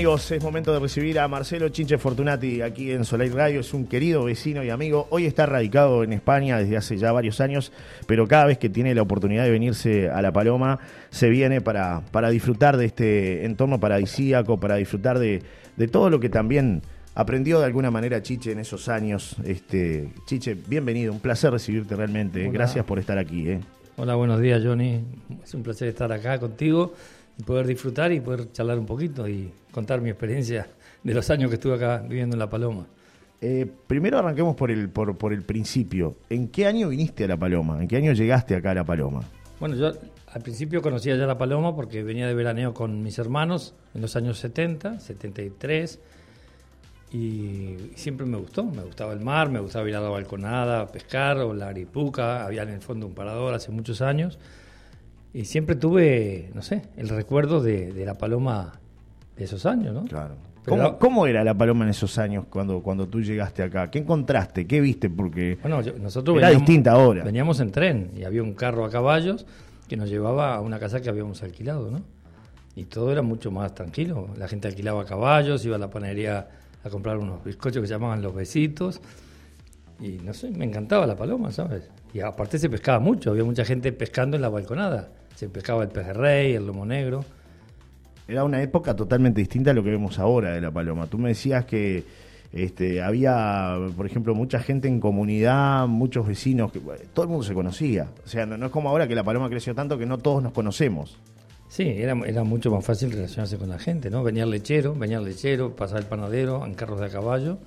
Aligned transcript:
Amigos, 0.00 0.30
es 0.30 0.42
momento 0.42 0.72
de 0.72 0.78
recibir 0.78 1.18
a 1.18 1.28
Marcelo 1.28 1.68
Chinche 1.68 1.98
Fortunati 1.98 2.62
aquí 2.62 2.90
en 2.90 3.04
Soleil 3.04 3.34
Radio. 3.34 3.60
Es 3.60 3.74
un 3.74 3.86
querido 3.86 4.24
vecino 4.24 4.64
y 4.64 4.70
amigo. 4.70 5.06
Hoy 5.10 5.26
está 5.26 5.44
radicado 5.44 6.04
en 6.04 6.14
España 6.14 6.56
desde 6.56 6.78
hace 6.78 6.96
ya 6.96 7.12
varios 7.12 7.38
años, 7.42 7.70
pero 8.06 8.26
cada 8.26 8.46
vez 8.46 8.56
que 8.56 8.70
tiene 8.70 8.94
la 8.94 9.02
oportunidad 9.02 9.44
de 9.44 9.50
venirse 9.50 10.08
a 10.08 10.22
La 10.22 10.32
Paloma, 10.32 10.78
se 11.10 11.28
viene 11.28 11.60
para, 11.60 12.00
para 12.12 12.30
disfrutar 12.30 12.78
de 12.78 12.86
este 12.86 13.44
entorno 13.44 13.78
paradisíaco, 13.78 14.58
para 14.58 14.76
disfrutar 14.76 15.18
de, 15.18 15.42
de 15.76 15.86
todo 15.86 16.08
lo 16.08 16.18
que 16.18 16.30
también 16.30 16.80
aprendió 17.14 17.60
de 17.60 17.66
alguna 17.66 17.90
manera 17.90 18.22
Chiche 18.22 18.52
en 18.52 18.60
esos 18.60 18.88
años. 18.88 19.36
Este, 19.44 20.14
Chiche, 20.24 20.56
bienvenido, 20.66 21.12
un 21.12 21.20
placer 21.20 21.52
recibirte 21.52 21.94
realmente. 21.94 22.48
Gracias 22.48 22.86
por 22.86 22.98
estar 22.98 23.18
aquí. 23.18 23.50
¿eh? 23.50 23.60
Hola, 23.98 24.14
buenos 24.14 24.40
días, 24.40 24.62
Johnny. 24.64 25.04
Es 25.44 25.52
un 25.52 25.62
placer 25.62 25.88
estar 25.88 26.10
acá 26.10 26.40
contigo 26.40 26.94
y 27.40 27.42
poder 27.42 27.66
disfrutar 27.66 28.12
y 28.12 28.20
poder 28.20 28.52
charlar 28.52 28.78
un 28.78 28.84
poquito 28.84 29.26
y 29.26 29.50
contar 29.72 30.02
mi 30.02 30.10
experiencia 30.10 30.66
de 31.02 31.14
los 31.14 31.30
años 31.30 31.48
que 31.48 31.54
estuve 31.54 31.74
acá 31.74 32.04
viviendo 32.06 32.36
en 32.36 32.38
La 32.38 32.50
Paloma. 32.50 32.86
Eh, 33.40 33.66
primero 33.86 34.18
arranquemos 34.18 34.54
por 34.54 34.70
el, 34.70 34.90
por, 34.90 35.16
por 35.16 35.32
el 35.32 35.42
principio. 35.42 36.16
¿En 36.28 36.48
qué 36.48 36.66
año 36.66 36.90
viniste 36.90 37.24
a 37.24 37.28
La 37.28 37.38
Paloma? 37.38 37.80
¿En 37.80 37.88
qué 37.88 37.96
año 37.96 38.12
llegaste 38.12 38.54
acá 38.54 38.72
a 38.72 38.74
La 38.74 38.84
Paloma? 38.84 39.22
Bueno, 39.58 39.74
yo 39.74 39.92
al 40.32 40.42
principio 40.42 40.82
conocía 40.82 41.16
ya 41.16 41.26
La 41.26 41.38
Paloma 41.38 41.74
porque 41.74 42.02
venía 42.02 42.26
de 42.26 42.34
veraneo 42.34 42.74
con 42.74 43.02
mis 43.02 43.18
hermanos 43.18 43.74
en 43.94 44.02
los 44.02 44.14
años 44.16 44.38
70, 44.38 45.00
73, 45.00 45.98
y 47.12 47.76
siempre 47.94 48.26
me 48.26 48.36
gustó. 48.36 48.64
Me 48.64 48.82
gustaba 48.82 49.14
el 49.14 49.20
mar, 49.20 49.48
me 49.48 49.60
gustaba 49.60 49.88
ir 49.88 49.96
a 49.96 50.00
la 50.00 50.10
balconada, 50.10 50.82
a 50.82 50.86
pescar 50.86 51.38
o 51.38 51.54
la 51.54 51.68
aripuca. 51.68 52.44
Había 52.44 52.62
en 52.62 52.68
el 52.68 52.82
fondo 52.82 53.06
un 53.06 53.14
parador 53.14 53.54
hace 53.54 53.72
muchos 53.72 54.02
años. 54.02 54.38
Y 55.32 55.44
siempre 55.44 55.76
tuve, 55.76 56.50
no 56.54 56.62
sé, 56.62 56.82
el 56.96 57.08
recuerdo 57.08 57.60
de, 57.62 57.92
de 57.92 58.04
La 58.04 58.14
Paloma 58.14 58.72
de 59.36 59.44
esos 59.44 59.64
años, 59.66 59.94
¿no? 59.94 60.04
Claro. 60.04 60.34
¿Cómo, 60.66 60.98
cómo 60.98 61.26
era 61.26 61.42
la 61.42 61.54
paloma 61.54 61.84
en 61.84 61.90
esos 61.90 62.18
años 62.18 62.44
cuando, 62.50 62.82
cuando 62.82 63.08
tú 63.08 63.22
llegaste 63.22 63.62
acá? 63.62 63.90
¿Qué 63.90 63.98
encontraste? 64.00 64.66
¿Qué 64.66 64.80
viste? 64.80 65.08
Porque 65.08 65.56
Bueno, 65.62 65.80
yo- 65.80 65.94
nosotros 65.98 66.36
era 66.36 66.48
veníamos, 66.48 66.66
distinta 66.68 66.92
ahora. 66.92 67.24
veníamos 67.24 67.60
en 67.60 67.72
tren 67.72 68.10
y 68.16 68.24
había 68.24 68.42
un 68.42 68.52
carro 68.52 68.84
a 68.84 68.90
caballos 68.90 69.46
que 69.88 69.96
nos 69.96 70.10
llevaba 70.10 70.54
a 70.54 70.60
una 70.60 70.78
casa 70.78 71.00
que 71.00 71.08
habíamos 71.08 71.42
alquilado, 71.42 71.90
¿no? 71.90 72.02
Y 72.76 72.84
todo 72.84 73.10
era 73.10 73.22
mucho 73.22 73.50
más 73.50 73.74
tranquilo. 73.74 74.28
La 74.36 74.48
gente 74.48 74.68
alquilaba 74.68 75.04
caballos, 75.06 75.64
iba 75.64 75.76
a 75.76 75.78
la 75.78 75.88
panadería 75.90 76.48
a 76.84 76.90
comprar 76.90 77.16
unos 77.18 77.42
bizcochos 77.42 77.80
que 77.80 77.86
se 77.88 77.94
llamaban 77.94 78.20
los 78.20 78.34
besitos. 78.34 79.00
Y 79.98 80.18
no 80.22 80.34
sé, 80.34 80.50
me 80.50 80.66
encantaba 80.66 81.06
la 81.06 81.16
paloma, 81.16 81.50
¿sabes? 81.52 81.88
Y 82.12 82.20
aparte 82.20 82.58
se 82.58 82.68
pescaba 82.68 82.98
mucho, 82.98 83.30
había 83.30 83.44
mucha 83.44 83.64
gente 83.64 83.92
pescando 83.92 84.36
en 84.36 84.42
la 84.42 84.48
balconada. 84.48 85.10
Se 85.36 85.48
pescaba 85.48 85.84
el 85.84 85.90
pez 85.90 86.06
de 86.06 86.12
rey, 86.12 86.54
el 86.54 86.66
lomo 86.66 86.84
negro. 86.84 87.24
Era 88.26 88.44
una 88.44 88.62
época 88.62 88.94
totalmente 88.94 89.40
distinta 89.40 89.70
a 89.70 89.74
lo 89.74 89.82
que 89.82 89.90
vemos 89.90 90.18
ahora 90.18 90.52
de 90.52 90.60
la 90.60 90.70
paloma. 90.70 91.06
Tú 91.06 91.18
me 91.18 91.30
decías 91.30 91.64
que 91.64 92.04
este, 92.52 93.00
había, 93.00 93.76
por 93.96 94.06
ejemplo, 94.06 94.34
mucha 94.34 94.58
gente 94.60 94.88
en 94.88 95.00
comunidad, 95.00 95.86
muchos 95.86 96.26
vecinos, 96.26 96.72
que 96.72 96.80
todo 97.12 97.24
el 97.24 97.28
mundo 97.28 97.44
se 97.44 97.54
conocía. 97.54 98.08
O 98.24 98.28
sea, 98.28 98.46
no, 98.46 98.56
no 98.56 98.66
es 98.66 98.72
como 98.72 98.88
ahora 98.88 99.06
que 99.06 99.14
la 99.14 99.24
paloma 99.24 99.48
creció 99.48 99.74
tanto 99.74 99.98
que 99.98 100.06
no 100.06 100.18
todos 100.18 100.42
nos 100.42 100.52
conocemos. 100.52 101.18
Sí, 101.68 101.84
era, 101.86 102.18
era 102.26 102.42
mucho 102.42 102.72
más 102.72 102.84
fácil 102.84 103.12
relacionarse 103.12 103.56
con 103.56 103.68
la 103.68 103.78
gente, 103.78 104.10
¿no? 104.10 104.24
Venía 104.24 104.42
el 104.42 104.50
lechero, 104.50 104.94
venía 104.94 105.18
el 105.18 105.24
lechero, 105.24 105.76
pasaba 105.76 106.00
el 106.00 106.06
panadero 106.06 106.66
en 106.66 106.74
carros 106.74 106.98
de 106.98 107.06
a 107.06 107.10
caballo. 107.10 107.58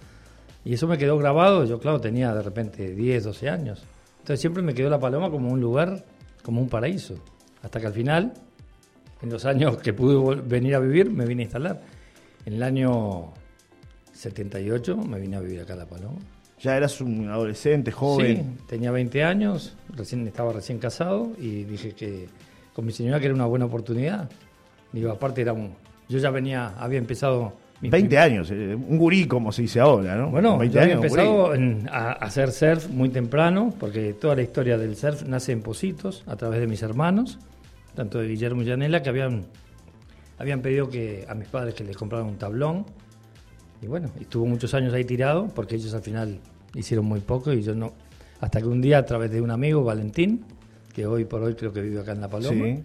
Y 0.66 0.74
eso 0.74 0.88
me 0.88 0.98
quedó 0.98 1.18
grabado. 1.18 1.64
Yo, 1.64 1.80
claro, 1.80 2.02
tenía 2.02 2.34
de 2.34 2.42
repente 2.42 2.94
10, 2.94 3.24
12 3.24 3.50
años. 3.50 3.84
Entonces 4.24 4.40
siempre 4.40 4.64
me 4.64 4.74
quedó 4.74 4.90
la 4.90 5.02
paloma 5.02 5.30
como 5.30 5.52
un 5.52 5.60
lugar, 5.60 6.06
como 6.44 6.62
un 6.62 6.70
paraíso. 6.70 7.16
Hasta 7.62 7.82
que 7.82 7.88
al 7.88 7.94
final, 7.94 8.32
en 9.22 9.30
los 9.30 9.44
años 9.44 9.80
que 9.80 9.92
pude 9.92 10.42
venir 10.42 10.76
a 10.76 10.80
vivir, 10.80 11.12
me 11.12 11.26
vine 11.26 11.42
a 11.42 11.44
instalar. 11.44 11.82
En 12.46 12.54
el 12.54 12.64
año 12.64 13.34
78 14.14 14.96
me 14.96 15.20
vine 15.20 15.36
a 15.36 15.42
vivir 15.42 15.60
acá 15.60 15.74
a 15.74 15.76
La 15.76 15.86
Paloma. 15.86 16.20
Ya 16.62 16.78
eras 16.78 17.02
un 17.02 17.28
adolescente, 17.28 17.92
joven. 17.92 18.56
Sí, 18.60 18.66
tenía 18.66 18.92
20 18.92 19.26
años, 19.26 19.76
recién, 19.94 20.26
estaba 20.26 20.54
recién 20.54 20.80
casado 20.80 21.34
y 21.38 21.66
dije 21.66 21.92
que 21.92 22.30
con 22.74 22.86
mi 22.86 22.94
señora 22.94 23.20
que 23.20 23.26
era 23.26 23.36
una 23.36 23.46
buena 23.46 23.66
oportunidad. 23.66 24.30
Digo, 24.94 25.12
aparte 25.12 25.42
era 25.42 25.52
un... 25.52 25.76
Yo 26.08 26.18
ya 26.18 26.30
venía, 26.30 26.76
había 26.80 26.98
empezado... 26.98 27.62
mis 27.84 27.92
20 27.92 28.18
años, 28.18 28.50
eh, 28.52 28.74
un 28.76 28.98
gurí 28.98 29.28
como 29.28 29.52
se 29.52 29.62
dice 29.62 29.80
ahora, 29.80 30.16
¿no? 30.16 30.30
Bueno, 30.32 30.58
20 30.58 30.74
yo 30.76 30.82
había 30.82 30.94
años, 30.96 31.06
empezado 31.06 31.54
en- 31.54 31.88
a, 31.92 32.08
a 32.10 32.12
hacer 32.14 32.52
surf 32.52 32.90
muy 32.90 33.10
temprano, 33.10 33.74
porque 33.80 34.14
toda 34.14 34.36
la 34.36 34.42
historia 34.42 34.78
del 34.78 34.96
surf 34.96 35.24
nace 35.24 35.52
en 35.52 35.62
Positos, 35.62 36.24
a 36.26 36.36
través 36.36 36.60
de 36.60 36.68
mis 36.68 36.82
hermanos, 36.82 37.38
tanto 37.96 38.20
de 38.20 38.28
Guillermo 38.28 38.64
y 38.64 38.66
Yanela, 38.66 39.04
que 39.04 39.10
habían, 39.10 39.44
habían 40.40 40.62
pedido 40.62 40.90
que 40.90 41.26
a 41.30 41.36
mis 41.36 41.48
padres 41.48 41.76
que 41.76 41.84
les 41.84 41.96
compraran 41.96 42.26
un 42.28 42.38
tablón. 42.38 42.86
Y 43.82 43.88
bueno, 43.88 44.10
estuvo 44.20 44.46
muchos 44.46 44.74
años 44.74 44.94
ahí 44.94 45.04
tirado, 45.06 45.48
porque 45.54 45.76
ellos 45.76 45.94
al 45.94 46.02
final 46.02 46.40
hicieron 46.74 47.06
muy 47.06 47.20
poco 47.20 47.52
y 47.54 47.62
yo 47.62 47.76
no. 47.76 47.94
Hasta 48.40 48.60
que 48.62 48.68
un 48.68 48.82
día, 48.82 48.98
a 48.98 49.06
través 49.06 49.30
de 49.32 49.42
un 49.42 49.52
amigo, 49.52 49.84
Valentín, 49.84 50.44
que 50.94 51.06
hoy 51.06 51.26
por 51.26 51.44
hoy 51.44 51.54
creo 51.56 51.72
que 51.74 51.82
vive 51.82 52.00
acá 52.00 52.14
en 52.14 52.22
La 52.22 52.30
Paloma, 52.30 52.66
Sí. 52.66 52.84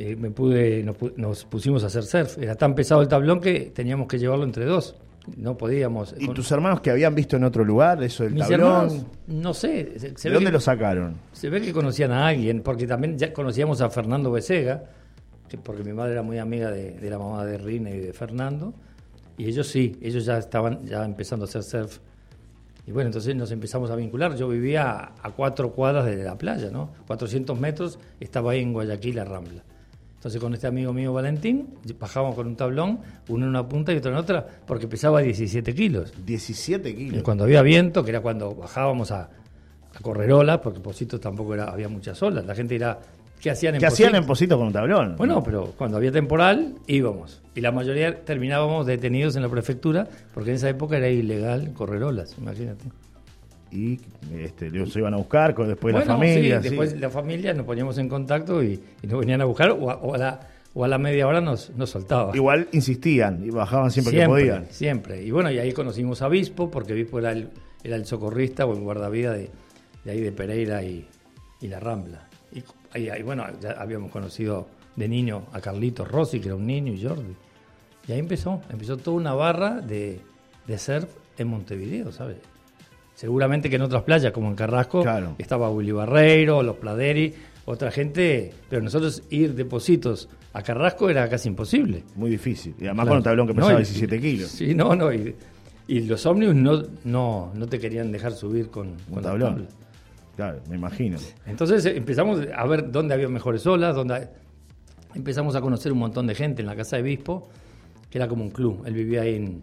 Eh, 0.00 0.16
me 0.16 0.30
pude, 0.30 0.82
nos, 0.84 0.96
nos 1.16 1.44
pusimos 1.44 1.82
a 1.84 1.88
hacer 1.88 2.04
surf. 2.04 2.38
Era 2.38 2.54
tan 2.54 2.74
pesado 2.74 3.02
el 3.02 3.08
tablón 3.08 3.40
que 3.40 3.72
teníamos 3.74 4.06
que 4.06 4.18
llevarlo 4.18 4.44
entre 4.44 4.64
dos. 4.64 4.94
No 5.36 5.56
podíamos. 5.58 6.14
¿Y 6.18 6.26
con- 6.26 6.34
tus 6.36 6.50
hermanos 6.52 6.80
que 6.80 6.90
habían 6.90 7.14
visto 7.14 7.36
en 7.36 7.44
otro 7.44 7.64
lugar 7.64 8.02
eso 8.02 8.22
del 8.24 8.32
mis 8.34 8.48
tablón? 8.48 8.68
hermanos, 8.70 9.06
no 9.26 9.52
sé, 9.54 9.98
se, 9.98 10.16
se 10.16 10.28
¿De 10.28 10.34
dónde 10.34 10.50
que, 10.50 10.52
lo 10.52 10.60
sacaron? 10.60 11.16
se 11.32 11.50
ve 11.50 11.60
que 11.60 11.72
conocían 11.72 12.12
a 12.12 12.28
alguien, 12.28 12.62
porque 12.62 12.86
también 12.86 13.18
ya 13.18 13.32
conocíamos 13.32 13.80
a 13.82 13.90
Fernando 13.90 14.30
Becega, 14.32 14.84
que 15.48 15.58
porque 15.58 15.82
mi 15.84 15.92
madre 15.92 16.12
era 16.12 16.22
muy 16.22 16.38
amiga 16.38 16.70
de, 16.70 16.92
de 16.92 17.10
la 17.10 17.18
mamá 17.18 17.44
de 17.44 17.58
Rina 17.58 17.90
y 17.90 17.98
de 17.98 18.12
Fernando, 18.14 18.72
y 19.36 19.46
ellos 19.46 19.66
sí, 19.68 19.98
ellos 20.00 20.24
ya 20.24 20.38
estaban 20.38 20.86
ya 20.86 21.04
empezando 21.04 21.44
a 21.44 21.48
hacer 21.48 21.62
surf. 21.62 21.98
Y 22.86 22.92
bueno, 22.92 23.08
entonces 23.08 23.36
nos 23.36 23.50
empezamos 23.50 23.90
a 23.90 23.96
vincular. 23.96 24.34
Yo 24.34 24.48
vivía 24.48 24.90
a, 24.90 25.14
a 25.22 25.30
cuatro 25.32 25.72
cuadras 25.72 26.06
de 26.06 26.24
la 26.24 26.38
playa, 26.38 26.70
¿no? 26.70 26.90
400 27.06 27.60
metros, 27.60 27.98
estaba 28.18 28.52
ahí 28.52 28.62
en 28.62 28.72
Guayaquil, 28.72 29.16
la 29.16 29.24
Rambla. 29.26 29.62
Entonces 30.18 30.40
con 30.40 30.52
este 30.52 30.66
amigo 30.66 30.92
mío 30.92 31.12
Valentín, 31.12 31.68
bajábamos 31.98 32.34
con 32.34 32.48
un 32.48 32.56
tablón, 32.56 32.98
uno 33.28 33.44
en 33.44 33.50
una 33.50 33.68
punta 33.68 33.92
y 33.92 33.98
otro 33.98 34.10
en 34.10 34.16
otra, 34.16 34.44
porque 34.66 34.88
pesaba 34.88 35.20
17 35.20 35.72
kilos. 35.76 36.12
17 36.26 36.90
Y 36.90 36.94
kilos. 36.94 37.22
cuando 37.22 37.44
había 37.44 37.62
viento, 37.62 38.02
que 38.02 38.10
era 38.10 38.20
cuando 38.20 38.52
bajábamos 38.52 39.12
a, 39.12 39.22
a 39.94 40.00
correr 40.02 40.32
olas, 40.32 40.58
porque 40.58 40.80
Positos 40.80 41.20
tampoco 41.20 41.54
era, 41.54 41.66
había 41.70 41.88
muchas 41.88 42.20
olas. 42.20 42.44
La 42.44 42.56
gente 42.56 42.74
dirá, 42.74 42.98
¿qué 43.40 43.50
hacían 43.52 43.76
en 43.76 43.80
¿Qué 43.80 43.86
hacían 43.86 44.16
en? 44.16 44.26
Posito 44.26 44.58
con 44.58 44.66
un 44.66 44.72
tablón? 44.72 45.14
Bueno, 45.16 45.40
pero 45.44 45.72
cuando 45.78 45.96
había 45.98 46.10
temporal, 46.10 46.74
íbamos. 46.88 47.40
Y 47.54 47.60
la 47.60 47.70
mayoría 47.70 48.24
terminábamos 48.24 48.86
detenidos 48.86 49.36
en 49.36 49.42
la 49.42 49.48
prefectura, 49.48 50.08
porque 50.34 50.50
en 50.50 50.56
esa 50.56 50.68
época 50.68 50.96
era 50.96 51.08
ilegal 51.08 51.72
correr 51.74 52.02
olas, 52.02 52.34
imagínate. 52.38 52.84
Y 53.70 54.00
este, 54.34 54.70
los 54.70 54.94
iban 54.96 55.14
a 55.14 55.18
buscar 55.18 55.54
después 55.54 55.92
Bueno, 55.92 55.98
la 56.00 56.04
familia. 56.18 56.56
sí, 56.58 56.62
sí. 56.62 56.68
después 56.70 56.98
la 57.00 57.10
familia 57.10 57.52
nos 57.54 57.66
poníamos 57.66 57.98
en 57.98 58.08
contacto 58.08 58.62
y, 58.62 58.80
y 59.02 59.06
nos 59.06 59.20
venían 59.20 59.40
a 59.40 59.44
buscar, 59.44 59.70
o 59.72 59.90
a, 59.90 59.96
o 59.96 60.14
a 60.14 60.18
la, 60.18 60.40
o 60.74 60.84
a 60.84 60.88
la 60.88 60.98
media 60.98 61.26
hora 61.26 61.40
nos, 61.40 61.70
nos 61.76 61.90
soltaba. 61.90 62.34
Igual 62.34 62.68
insistían 62.72 63.44
y 63.44 63.50
bajaban 63.50 63.90
siempre, 63.90 64.16
que 64.16 64.26
podían. 64.26 64.66
Siempre. 64.70 65.22
Y 65.22 65.30
bueno, 65.30 65.50
y 65.50 65.58
ahí 65.58 65.72
conocimos 65.72 66.22
a 66.22 66.28
Bispo, 66.28 66.70
porque 66.70 66.94
Bispo 66.94 67.18
era 67.18 67.32
el, 67.32 67.50
era 67.84 67.96
el 67.96 68.06
socorrista 68.06 68.64
o 68.64 68.72
el 68.74 68.80
guardavida 68.80 69.32
de, 69.32 69.50
de 70.04 70.10
ahí 70.10 70.20
de 70.20 70.32
Pereira 70.32 70.82
y, 70.82 71.06
y 71.60 71.68
La 71.68 71.80
Rambla. 71.80 72.28
Y, 72.94 73.08
ahí, 73.10 73.22
bueno, 73.22 73.44
ya 73.60 73.72
habíamos 73.72 74.10
conocido 74.10 74.66
de 74.96 75.08
niño 75.08 75.44
a 75.52 75.60
Carlitos 75.60 76.08
Rossi, 76.10 76.40
que 76.40 76.46
era 76.48 76.56
un 76.56 76.66
niño, 76.66 76.92
y 76.94 77.02
Jordi. 77.04 77.34
Y 78.06 78.12
ahí 78.12 78.18
empezó, 78.18 78.62
empezó 78.70 78.96
toda 78.96 79.16
una 79.18 79.34
barra 79.34 79.80
de, 79.82 80.20
de 80.66 80.78
surf 80.78 81.08
en 81.36 81.48
Montevideo, 81.48 82.10
¿sabes? 82.12 82.38
Seguramente 83.18 83.68
que 83.68 83.74
en 83.74 83.82
otras 83.82 84.04
playas, 84.04 84.30
como 84.30 84.46
en 84.46 84.54
Carrasco, 84.54 85.02
Claro. 85.02 85.34
estaba 85.38 85.68
Willy 85.70 85.90
Barreiro, 85.90 86.62
los 86.62 86.76
Pladeri, 86.76 87.34
otra 87.64 87.90
gente, 87.90 88.52
pero 88.70 88.80
nosotros 88.80 89.24
ir 89.30 89.56
de 89.56 89.64
Positos 89.64 90.28
a 90.52 90.62
Carrasco 90.62 91.10
era 91.10 91.28
casi 91.28 91.48
imposible. 91.48 92.04
Muy 92.14 92.30
difícil. 92.30 92.76
Y 92.78 92.84
además 92.84 93.06
Claro. 93.06 93.08
con 93.08 93.16
un 93.16 93.22
tablón 93.24 93.46
que 93.48 93.54
No, 93.54 93.56
pesaba 93.62 93.72
y- 93.80 93.82
17 93.82 94.20
kilos. 94.20 94.48
Sí, 94.50 94.72
no, 94.72 94.94
no. 94.94 95.12
Y, 95.12 95.34
y 95.88 96.00
los 96.02 96.24
ómnibus 96.26 96.54
no, 96.54 96.82
no, 97.02 97.50
no 97.56 97.66
te 97.66 97.80
querían 97.80 98.12
dejar 98.12 98.34
subir 98.34 98.70
con, 98.70 98.94
con 99.12 99.16
la 99.16 99.22
tablón. 99.30 99.54
tabla. 99.54 99.68
Claro, 100.36 100.60
me 100.70 100.76
imagino. 100.76 101.18
Entonces 101.44 101.84
eh, 101.86 101.96
empezamos 101.96 102.40
a 102.56 102.66
ver 102.68 102.88
dónde 102.92 103.14
había 103.14 103.28
mejores 103.28 103.66
olas, 103.66 103.96
dónde 103.96 104.28
empezamos 105.16 105.56
a 105.56 105.60
conocer 105.60 105.90
un 105.90 105.98
montón 105.98 106.28
de 106.28 106.36
gente 106.36 106.62
en 106.62 106.68
la 106.68 106.76
casa 106.76 106.94
de 106.94 107.02
Bispo, 107.02 107.48
que 108.08 108.18
era 108.18 108.28
como 108.28 108.44
un 108.44 108.50
club. 108.50 108.84
Él 108.86 108.94
vivía 108.94 109.22
ahí 109.22 109.34
en, 109.34 109.62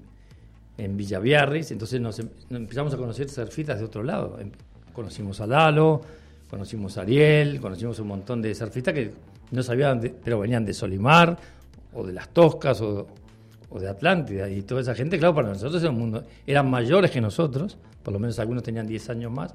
en 0.77 0.98
Villaviarris, 0.98 1.72
entonces 1.72 2.00
nos, 2.01 2.19
em- 2.19 2.30
nos 2.50 2.60
empezamos 2.60 2.94
a 2.94 2.98
conocer 2.98 3.30
surfistas 3.30 3.80
de 3.80 3.86
otro 3.86 4.04
lado. 4.04 4.38
Em- 4.39 4.51
Conocimos 4.94 5.42
a 5.42 5.48
Lalo, 5.48 6.01
conocimos 6.50 6.98
a 6.98 7.01
Ariel, 7.01 7.60
conocimos 7.60 8.00
un 8.00 8.07
montón 8.07 8.42
de 8.42 8.56
surfistas 8.56 8.94
que 8.94 9.12
no 9.51 9.62
sabían, 9.62 10.00
pero 10.24 10.39
venían 10.39 10.63
de 10.66 10.74
Solimar, 10.74 11.38
o 11.94 12.06
de 12.07 12.13
las 12.13 12.30
Toscas, 12.30 12.80
o, 12.80 13.06
o 13.69 13.80
de 13.80 13.89
Atlántida. 13.89 14.50
Y 14.50 14.62
toda 14.62 14.80
esa 14.80 14.95
gente, 14.95 15.18
claro, 15.19 15.36
para 15.36 15.50
nosotros 15.50 15.81
era 15.81 15.92
un 15.92 15.98
mundo. 16.00 16.24
Eran 16.48 16.69
mayores 16.69 17.12
que 17.12 17.19
nosotros, 17.19 17.77
por 18.04 18.13
lo 18.13 18.19
menos 18.19 18.39
algunos 18.39 18.63
tenían 18.63 18.88
10 18.88 19.10
años 19.10 19.31
más. 19.33 19.54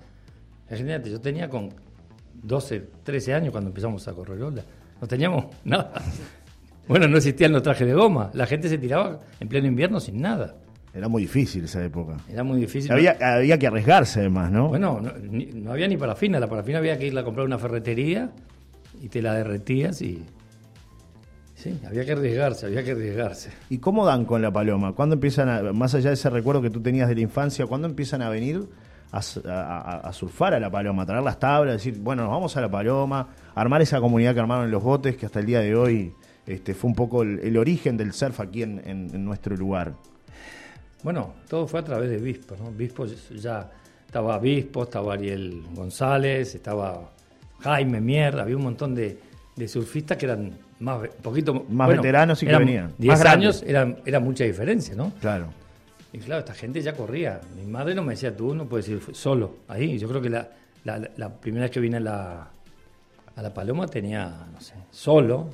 Imagínate, 0.68 1.10
yo 1.10 1.18
tenía 1.22 1.48
con 1.48 1.70
12, 2.42 2.82
13 3.02 3.32
años 3.32 3.50
cuando 3.52 3.68
empezamos 3.70 4.06
a 4.08 4.12
correr 4.12 4.42
ola. 4.42 4.62
No 5.00 5.08
teníamos 5.08 5.46
nada. 5.64 5.90
Bueno, 6.86 7.08
no 7.08 7.16
existían 7.16 7.52
los 7.52 7.62
trajes 7.62 7.86
de 7.86 7.94
goma. 7.94 8.30
La 8.34 8.44
gente 8.46 8.68
se 8.68 8.76
tiraba 8.76 9.20
en 9.40 9.48
pleno 9.48 9.66
invierno 9.68 10.00
sin 10.00 10.20
nada. 10.20 10.54
Era 10.92 11.08
muy 11.08 11.22
difícil 11.22 11.64
esa 11.64 11.84
época. 11.84 12.16
Era 12.28 12.42
muy 12.42 12.60
difícil. 12.60 12.90
Había, 12.90 13.16
había 13.20 13.58
que 13.58 13.66
arriesgarse 13.68 14.20
además, 14.20 14.50
¿no? 14.50 14.68
Bueno, 14.68 15.00
no, 15.00 15.12
ni- 15.18 15.46
no 15.46 15.72
había 15.72 15.86
ni 15.86 15.96
parafina. 15.96 16.40
La 16.40 16.48
parafina 16.48 16.78
había 16.78 16.98
que 16.98 17.06
irla 17.06 17.20
a 17.20 17.24
comprar 17.24 17.44
a 17.44 17.46
una 17.46 17.58
ferretería 17.58 18.30
y 19.00 19.08
te 19.08 19.22
la 19.22 19.34
derretías 19.34 20.02
y... 20.02 20.24
Sí, 21.54 21.78
había 21.86 22.04
que 22.06 22.12
arriesgarse, 22.12 22.66
había 22.66 22.82
que 22.82 22.92
arriesgarse. 22.92 23.50
¿Y 23.68 23.78
cómo 23.78 24.06
dan 24.06 24.24
con 24.24 24.40
la 24.40 24.50
paloma? 24.50 24.94
¿Cuándo 24.94 25.14
empiezan 25.14 25.48
a, 25.50 25.72
más 25.74 25.94
allá 25.94 26.08
de 26.08 26.14
ese 26.14 26.30
recuerdo 26.30 26.62
que 26.62 26.70
tú 26.70 26.80
tenías 26.80 27.06
de 27.08 27.14
la 27.14 27.20
infancia, 27.20 27.66
cuándo 27.66 27.86
empiezan 27.86 28.22
a 28.22 28.30
venir 28.30 28.66
a, 29.12 29.20
surfar 30.12 30.54
a 30.54 30.60
la 30.60 30.70
paloma, 30.70 31.02
a 31.02 31.06
traer 31.06 31.22
las 31.22 31.38
tablas, 31.38 31.74
decir, 31.74 31.98
bueno, 32.00 32.22
nos 32.22 32.30
vamos 32.32 32.56
a 32.56 32.60
la 32.62 32.70
paloma, 32.70 33.28
armar 33.54 33.82
esa 33.82 34.00
comunidad 34.00 34.32
que 34.34 34.40
armaron 34.40 34.64
en 34.64 34.70
los 34.70 34.82
botes, 34.82 35.16
que 35.16 35.26
hasta 35.26 35.40
el 35.40 35.46
día 35.46 35.60
de 35.60 35.74
hoy 35.74 36.14
este, 36.46 36.72
fue 36.74 36.88
un 36.88 36.94
poco 36.96 37.22
el, 37.22 37.40
el 37.40 37.56
origen 37.58 37.96
del 37.98 38.12
surf 38.14 38.40
aquí 38.40 38.62
en, 38.62 38.80
en- 38.86 39.14
en 39.14 39.24
nuestro 39.24 39.54
lugar? 39.56 39.92
Bueno, 41.02 41.34
todo 41.48 41.66
fue 41.66 41.80
a 41.80 41.84
través 41.84 42.10
de 42.10 42.18
Bispo, 42.18 42.56
¿no? 42.56 42.70
Bispo 42.70 43.06
ya 43.06 43.70
estaba 44.06 44.38
Bispo, 44.38 44.82
estaba 44.84 45.14
Ariel 45.14 45.62
González, 45.74 46.54
estaba 46.54 47.10
Jaime 47.60 48.00
Mier, 48.00 48.38
había 48.38 48.56
un 48.56 48.64
montón 48.64 48.94
de, 48.94 49.18
de 49.56 49.68
surfistas 49.68 50.16
que 50.18 50.26
eran 50.26 50.52
más, 50.80 51.08
poquito 51.22 51.64
Más 51.68 51.88
veteranos 51.88 52.42
y 52.42 52.46
que 52.46 52.56
venían, 52.56 52.92
10 52.98 53.08
más 53.08 53.20
grandes. 53.20 53.62
años 53.62 53.62
era, 53.66 53.96
era 54.04 54.20
mucha 54.20 54.44
diferencia, 54.44 54.94
¿no? 54.94 55.12
Claro. 55.20 55.46
Y 56.12 56.18
claro, 56.18 56.40
esta 56.40 56.54
gente 56.54 56.82
ya 56.82 56.94
corría. 56.94 57.40
Mi 57.56 57.64
madre 57.70 57.94
no 57.94 58.02
me 58.02 58.14
decía, 58.14 58.36
tú 58.36 58.54
no 58.54 58.66
puedes 58.66 58.88
ir 58.88 59.00
solo 59.12 59.58
ahí. 59.68 59.96
Yo 59.98 60.08
creo 60.08 60.20
que 60.20 60.28
la, 60.30 60.48
la- 60.84 61.08
la 61.16 61.28
primera 61.30 61.62
vez 61.66 61.70
que 61.70 61.78
vine 61.80 61.98
a 61.98 62.00
la, 62.00 62.48
a 63.36 63.42
la 63.42 63.54
Paloma 63.54 63.86
tenía, 63.86 64.48
no 64.52 64.60
sé, 64.60 64.74
solo 64.90 65.48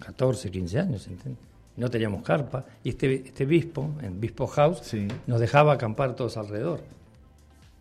14, 0.00 0.50
15 0.50 0.78
años, 0.80 1.06
¿entiendes? 1.08 1.47
No 1.78 1.88
teníamos 1.88 2.22
carpa. 2.22 2.64
Y 2.84 2.90
este, 2.90 3.14
este 3.26 3.46
Bispo, 3.46 3.90
en 4.02 4.20
Bispo 4.20 4.46
House, 4.48 4.80
Sí. 4.82 5.08
nos 5.26 5.40
dejaba 5.40 5.72
acampar 5.72 6.14
todos 6.16 6.36
alrededor. 6.36 6.80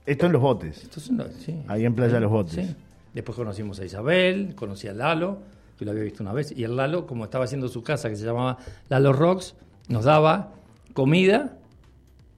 Esto 0.06 0.28
en 0.28 0.32
los 0.32 0.42
botes. 0.42 0.84
Entonces, 0.84 1.12
no, 1.12 1.26
sí. 1.40 1.60
Ahí 1.68 1.84
en 1.86 1.94
Playa 1.94 2.20
Los 2.20 2.32
Botes. 2.32 2.54
Sí. 2.54 2.76
Después 3.14 3.36
conocimos 3.36 3.80
a 3.80 3.86
Isabel, 3.86 4.54
conocí 4.56 4.88
a 4.88 4.94
Lalo, 4.94 5.40
que 5.78 5.84
lo 5.86 5.92
había 5.92 6.04
visto 6.04 6.24
una 6.24 6.32
vez, 6.32 6.54
y 6.56 6.64
el 6.64 6.76
Lalo, 6.78 7.06
como 7.06 7.26
estaba 7.26 7.46
haciendo 7.46 7.68
su 7.68 7.84
casa, 7.84 8.10
que 8.10 8.16
se 8.16 8.26
llamaba 8.26 8.58
Lalo 8.90 9.12
Rocks, 9.14 9.56
nos 9.90 10.06
daba 10.06 10.54
comida 10.94 11.58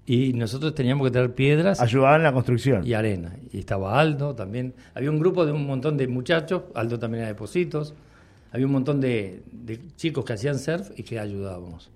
y 0.06 0.34
nosotros 0.34 0.74
teníamos 0.74 1.06
que 1.08 1.12
traer 1.12 1.34
piedras 1.36 1.80
Ayudaban 1.82 2.22
en 2.22 2.24
la 2.24 2.34
construcción. 2.34 2.86
y 2.88 2.94
arena. 2.94 3.36
Y 3.52 3.60
estaba 3.60 4.00
Aldo 4.00 4.34
también. 4.34 4.74
Había 4.96 5.12
un 5.12 5.20
grupo 5.20 5.46
de 5.46 5.52
un 5.52 5.68
montón 5.68 5.98
de 5.98 6.08
muchachos, 6.08 6.64
Aldo 6.74 6.98
también 6.98 7.22
era 7.22 7.28
de 7.30 7.36
Positos, 7.36 7.94
había 8.52 8.66
un 8.66 8.72
montón 8.72 9.00
de, 9.02 9.44
de 9.52 9.80
chicos 9.96 10.26
que 10.26 10.34
hacían 10.34 10.58
surf 10.60 10.90
y 10.98 11.04
que 11.04 11.20
ayudábamos. 11.20 11.90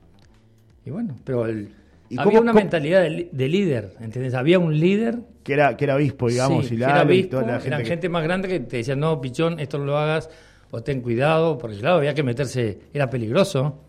Y 0.85 0.89
bueno, 0.91 1.15
pero 1.23 1.45
el- 1.47 1.69
¿Y 2.09 2.15
había 2.19 2.23
cómo- 2.25 2.41
una 2.41 2.51
cómo- 2.51 2.61
mentalidad 2.63 3.01
de, 3.01 3.47
líder, 3.49 3.95
¿entendés? 3.99 4.33
Había 4.35 4.59
un 4.59 4.77
líder 4.79 5.19
Que 5.43 5.53
era, 5.53 5.75
que 5.77 5.85
era 5.85 5.95
obispo, 5.95 6.27
digamos, 6.29 6.67
Sí, 6.67 6.75
y 6.75 6.77
que 6.77 6.83
era 6.83 7.03
y 7.03 7.07
obispo, 7.07 7.29
toda 7.31 7.43
la 7.43 7.53
gente. 7.53 7.67
eran 7.67 7.81
que- 7.81 7.87
gente 7.87 8.09
más 8.09 8.23
grande 8.23 8.47
que 8.47 8.59
te 8.59 8.77
decían, 8.77 8.99
no, 8.99 9.19
pichón, 9.19 9.59
esto 9.59 9.77
no 9.79 9.85
lo 9.85 9.97
hagas, 9.97 10.29
o 10.71 10.81
ten 10.83 11.01
cuidado, 11.01 11.57
porque 11.57 11.77
claro, 11.79 11.97
había 11.97 12.13
que 12.13 12.23
meterse, 12.23 12.79
era 12.93 13.09
peligroso, 13.09 13.79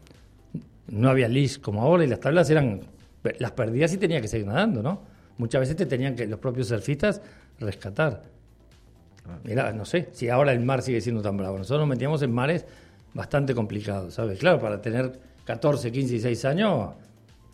no 0.88 1.08
había 1.10 1.28
leash 1.28 1.58
como 1.60 1.82
ahora, 1.82 2.04
y 2.04 2.06
las 2.06 2.20
tablas 2.20 2.48
eran, 2.50 2.80
las 3.38 3.52
perdías 3.52 3.92
y 3.92 3.98
tenía 3.98 4.20
que 4.20 4.28
seguir 4.28 4.46
nadando, 4.46 4.82
¿no? 4.82 5.02
Muchas 5.38 5.60
veces 5.60 5.76
te 5.76 5.86
tenían 5.86 6.14
que 6.14 6.26
los 6.26 6.38
propios 6.38 6.68
surfistas 6.68 7.20
rescatar. 7.58 8.22
Era, 9.44 9.72
no 9.72 9.84
sé, 9.84 10.08
si 10.12 10.28
ahora 10.28 10.52
el 10.52 10.60
mar 10.60 10.82
sigue 10.82 11.00
siendo 11.00 11.22
tan 11.22 11.36
bravo. 11.36 11.58
Nosotros 11.58 11.80
nos 11.80 11.88
metíamos 11.88 12.22
en 12.22 12.32
mares 12.32 12.66
bastante 13.14 13.54
complicados, 13.54 14.14
¿sabes? 14.14 14.38
Claro, 14.38 14.60
para 14.60 14.80
tener 14.80 15.18
14, 15.44 15.90
15 15.90 16.16
y 16.16 16.20
6 16.20 16.44
años, 16.44 16.90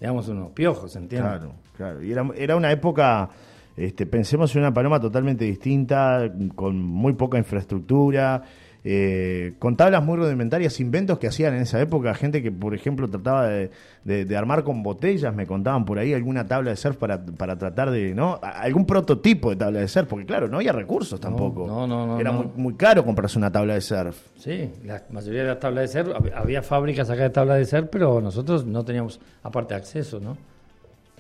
digamos 0.01 0.29
unos 0.29 0.51
piojos, 0.53 0.97
¿entiendes? 0.97 1.31
Claro, 1.31 1.53
claro. 1.77 2.03
Y 2.03 2.11
era, 2.11 2.29
era 2.37 2.57
una 2.57 2.73
época, 2.73 3.29
este, 3.77 4.07
pensemos 4.07 4.55
en 4.57 4.63
una 4.63 4.75
paloma 4.75 5.01
totalmente 5.01 5.45
distinta, 5.45 6.31
con 6.55 6.81
muy 6.81 7.13
poca 7.13 7.39
infraestructura, 7.39 8.43
eh, 8.85 9.53
con 9.59 9.77
tablas 9.77 10.03
muy 10.03 10.17
rudimentarias, 10.17 10.81
inventos 10.81 11.19
que 11.19 11.27
hacían 11.27 11.55
en 11.55 11.63
esa 11.63 11.81
época, 11.81 12.15
gente 12.15 12.43
que, 12.43 12.51
por 12.51 12.75
ejemplo, 12.75 13.09
trataba 13.09 13.47
de, 13.49 13.71
de- 14.05 14.25
de 14.25 14.37
armar 14.37 14.65
con 14.65 14.83
botellas, 14.83 15.35
me 15.35 15.47
contaban 15.47 15.85
por 15.85 15.99
ahí 15.99 16.15
alguna 16.15 16.47
tabla 16.47 16.71
de 16.71 16.77
surf 16.77 16.97
para, 16.97 17.23
para 17.25 17.57
tratar 17.59 17.91
de, 17.91 18.15
¿no? 18.15 18.39
Algún 18.43 18.87
prototipo 18.87 19.51
de 19.51 19.57
tabla 19.57 19.81
de 19.81 19.89
surf, 19.89 20.09
porque 20.09 20.25
claro, 20.27 20.49
no 20.49 20.57
había 20.57 20.73
recursos 20.73 21.21
tampoco. 21.21 21.67
no, 21.67 21.87
no, 21.87 22.07
no, 22.07 22.19
Era 22.21 22.33
no. 22.33 22.39
Muy, 22.39 22.47
muy 22.57 22.75
caro 22.75 23.05
comprarse 23.05 23.37
una 23.39 23.53
tabla 23.53 23.75
de 23.75 23.81
surf. 23.83 24.17
Sí, 24.39 24.71
la 24.85 25.03
mayoría 25.11 25.43
de 25.43 25.49
las 25.49 25.61
tablas 25.61 25.93
de 25.93 26.05
hab- 26.05 26.33
había 26.35 26.63
fábricas 26.63 27.11
acá 27.11 27.25
de 27.25 27.31
tablas 27.31 27.59
de 27.59 27.65
ser, 27.67 27.91
pero 27.91 28.21
nosotros 28.23 28.65
no 28.65 28.83
teníamos, 28.85 29.21
aparte, 29.43 29.75
acceso, 29.75 30.21
¿no? 30.21 30.39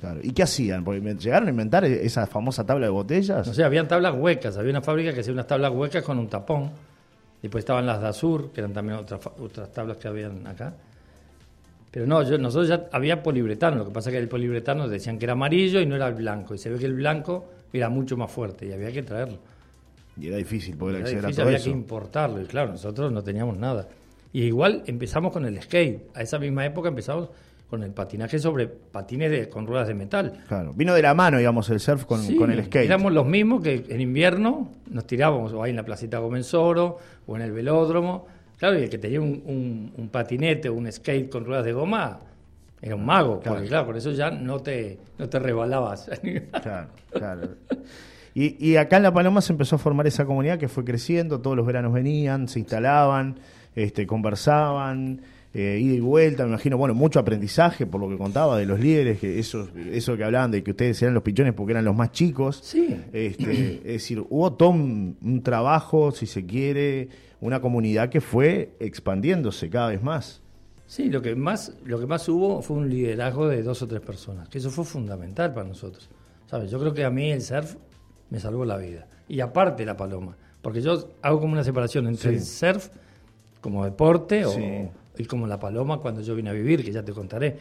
Claro. 0.00 0.20
¿Y 0.22 0.32
qué 0.32 0.42
hacían? 0.44 0.82
Porque 0.82 1.00
llegaron 1.16 1.48
a 1.48 1.50
inventar 1.50 1.84
esa 1.84 2.26
famosa 2.26 2.64
tabla 2.64 2.86
de 2.86 2.90
botellas. 2.90 3.46
No 3.46 3.52
sé, 3.52 3.62
habían 3.62 3.86
tablas 3.86 4.14
huecas, 4.16 4.56
había 4.56 4.70
una 4.70 4.80
fábrica 4.80 5.12
que 5.12 5.20
hacía 5.20 5.34
unas 5.34 5.46
tablas 5.46 5.70
huecas 5.72 6.02
con 6.02 6.18
un 6.18 6.26
tapón. 6.26 6.70
Después 7.42 7.62
estaban 7.62 7.86
las 7.86 8.00
de 8.00 8.08
Azur, 8.08 8.52
que 8.52 8.60
eran 8.60 8.72
también 8.72 8.98
otras, 8.98 9.20
otras 9.38 9.72
tablas 9.72 9.96
que 9.96 10.08
habían 10.08 10.46
acá. 10.46 10.74
Pero 11.90 12.06
no, 12.06 12.22
yo, 12.22 12.38
nosotros 12.38 12.68
ya 12.68 12.88
había 12.92 13.22
poliuretano, 13.22 13.78
lo 13.78 13.86
que 13.86 13.90
pasa 13.90 14.10
es 14.10 14.14
que 14.14 14.18
el 14.18 14.28
poliuretano 14.28 14.88
decían 14.88 15.18
que 15.18 15.24
era 15.24 15.32
amarillo 15.32 15.80
y 15.80 15.86
no 15.86 15.96
era 15.96 16.06
el 16.08 16.14
blanco. 16.14 16.54
Y 16.54 16.58
se 16.58 16.70
ve 16.70 16.78
que 16.78 16.86
el 16.86 16.94
blanco 16.94 17.46
era 17.72 17.88
mucho 17.88 18.16
más 18.16 18.30
fuerte 18.30 18.66
y 18.66 18.72
había 18.72 18.92
que 18.92 19.02
traerlo. 19.02 19.38
Y 20.16 20.28
era 20.28 20.36
difícil 20.36 20.76
poder 20.76 20.96
Era 20.96 21.04
acceder 21.04 21.22
difícil, 21.22 21.32
a 21.32 21.36
todo 21.36 21.46
había 21.46 21.56
eso. 21.58 21.64
que 21.64 21.70
importarlo. 21.70 22.42
Y 22.42 22.44
claro, 22.44 22.72
nosotros 22.72 23.10
no 23.10 23.22
teníamos 23.22 23.56
nada. 23.56 23.88
Y 24.32 24.42
igual 24.42 24.82
empezamos 24.86 25.32
con 25.32 25.44
el 25.46 25.60
skate. 25.62 26.10
A 26.14 26.22
esa 26.22 26.38
misma 26.38 26.64
época 26.66 26.88
empezamos 26.90 27.30
con 27.70 27.82
el 27.84 27.92
patinaje 27.92 28.38
sobre 28.40 28.66
patines 28.66 29.30
de, 29.30 29.48
con 29.48 29.66
ruedas 29.66 29.86
de 29.88 29.94
metal. 29.94 30.42
Claro. 30.48 30.72
Vino 30.74 30.92
de 30.92 31.02
la 31.02 31.14
mano, 31.14 31.38
digamos, 31.38 31.70
el 31.70 31.78
surf 31.80 32.04
con, 32.04 32.20
Sí, 32.20 32.34
con 32.36 32.50
el 32.50 32.64
skate. 32.64 32.84
Éramos 32.86 33.12
los 33.12 33.24
mismos 33.24 33.62
que 33.62 33.86
en 33.88 34.00
invierno 34.00 34.72
nos 34.90 35.06
tirábamos 35.06 35.52
o 35.52 35.62
ahí 35.62 35.70
en 35.70 35.76
la 35.76 35.84
placita 35.84 36.18
Gomensoro 36.18 36.98
o 37.26 37.36
en 37.36 37.42
el 37.42 37.52
velódromo. 37.52 38.26
Claro, 38.58 38.78
y 38.78 38.82
el 38.82 38.90
que 38.90 38.98
tenía 38.98 39.20
un, 39.20 39.42
un- 39.46 39.92
un 39.96 40.08
patinete 40.08 40.68
o 40.68 40.74
un 40.74 40.90
skate 40.92 41.30
con 41.30 41.44
ruedas 41.46 41.64
de 41.64 41.72
goma 41.72 42.18
era 42.82 42.94
un 42.96 43.04
mago, 43.06 43.38
Claro. 43.40 43.54
porque 43.56 43.68
claro, 43.68 43.86
por 43.86 43.96
eso 43.96 44.10
ya 44.12 44.30
no 44.30 44.58
te, 44.60 44.98
no 45.18 45.28
te 45.28 45.38
rebalabas. 45.38 46.10
Claro, 46.62 46.88
claro. 47.12 47.48
Y, 48.34 48.64
y 48.64 48.76
acá 48.76 48.96
en 48.98 49.02
La 49.04 49.12
Paloma 49.12 49.40
se 49.40 49.52
empezó 49.52 49.76
a 49.76 49.78
formar 49.78 50.06
esa 50.06 50.24
comunidad 50.24 50.58
que 50.58 50.68
fue 50.68 50.84
creciendo, 50.84 51.40
todos 51.40 51.56
los 51.56 51.66
veranos 51.66 51.92
venían, 51.92 52.48
se 52.48 52.58
instalaban, 52.60 53.38
este, 53.74 54.06
conversaban, 54.06 55.20
eh, 55.52 55.78
ida 55.82 55.94
y 55.94 56.00
vuelta, 56.00 56.44
me 56.44 56.50
imagino, 56.50 56.76
bueno, 56.78 56.94
mucho 56.94 57.18
aprendizaje 57.18 57.86
por 57.86 58.00
lo 58.00 58.08
que 58.08 58.16
contaba 58.16 58.56
de 58.56 58.66
los 58.66 58.78
líderes, 58.78 59.18
que 59.18 59.38
eso, 59.38 59.68
eso 59.92 60.16
que 60.16 60.24
hablaban 60.24 60.50
de 60.52 60.62
que 60.62 60.70
ustedes 60.70 61.00
eran 61.02 61.14
los 61.14 61.22
pichones 61.24 61.54
porque 61.54 61.72
eran 61.72 61.84
los 61.84 61.96
más 61.96 62.12
chicos. 62.12 62.60
Sí. 62.62 62.96
Este, 63.12 63.76
es 63.78 63.84
decir, 63.84 64.24
hubo 64.30 64.52
todo 64.52 64.70
un, 64.70 65.16
un 65.20 65.42
trabajo, 65.42 66.12
si 66.12 66.26
se 66.26 66.46
quiere, 66.46 67.08
una 67.40 67.60
comunidad 67.60 68.10
que 68.10 68.20
fue 68.20 68.74
expandiéndose 68.78 69.68
cada 69.70 69.88
vez 69.88 70.02
más. 70.02 70.40
Sí, 70.86 71.08
lo 71.08 71.22
que 71.22 71.34
más, 71.36 71.72
lo 71.84 71.98
que 72.00 72.06
más 72.06 72.28
hubo 72.28 72.62
fue 72.62 72.76
un 72.76 72.88
liderazgo 72.90 73.48
de 73.48 73.62
dos 73.62 73.80
o 73.82 73.86
tres 73.88 74.00
personas, 74.00 74.48
que 74.48 74.58
eso 74.58 74.70
fue 74.70 74.84
fundamental 74.84 75.52
para 75.54 75.66
nosotros. 75.66 76.08
¿Sabes? 76.46 76.70
Yo 76.70 76.80
creo 76.80 76.92
que 76.92 77.04
a 77.04 77.10
mí 77.10 77.30
el 77.30 77.42
surf 77.42 77.76
me 78.28 78.40
salvó 78.40 78.64
la 78.64 78.76
vida. 78.76 79.06
Y 79.28 79.38
aparte 79.40 79.84
la 79.86 79.96
paloma, 79.96 80.36
porque 80.62 80.80
yo 80.82 81.10
hago 81.22 81.40
como 81.40 81.52
una 81.52 81.62
separación 81.64 82.08
entre 82.08 82.30
Sí. 82.30 82.36
el 82.36 82.42
surf 82.42 82.88
como 83.60 83.84
deporte 83.84 84.44
o, 84.44 84.52
Y 85.20 85.26
como 85.26 85.46
la 85.46 85.58
paloma 85.60 85.98
cuando 85.98 86.22
yo 86.22 86.34
vine 86.34 86.50
a 86.50 86.52
vivir, 86.52 86.84
que 86.84 86.90
ya 86.92 87.02
te 87.04 87.12
contaré. 87.12 87.56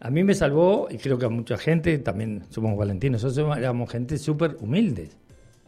A 0.00 0.10
mí 0.10 0.22
me 0.22 0.34
salvó, 0.34 0.88
y 0.90 0.98
creo 0.98 1.18
que 1.18 1.26
a 1.26 1.28
mucha 1.28 1.56
gente, 1.56 1.98
también 1.98 2.44
somos 2.50 2.76
valentinos, 2.76 3.22
nosotros 3.24 3.56
éramos 3.56 3.90
gente 3.90 4.18
súper 4.18 4.56
humildes. 4.60 5.16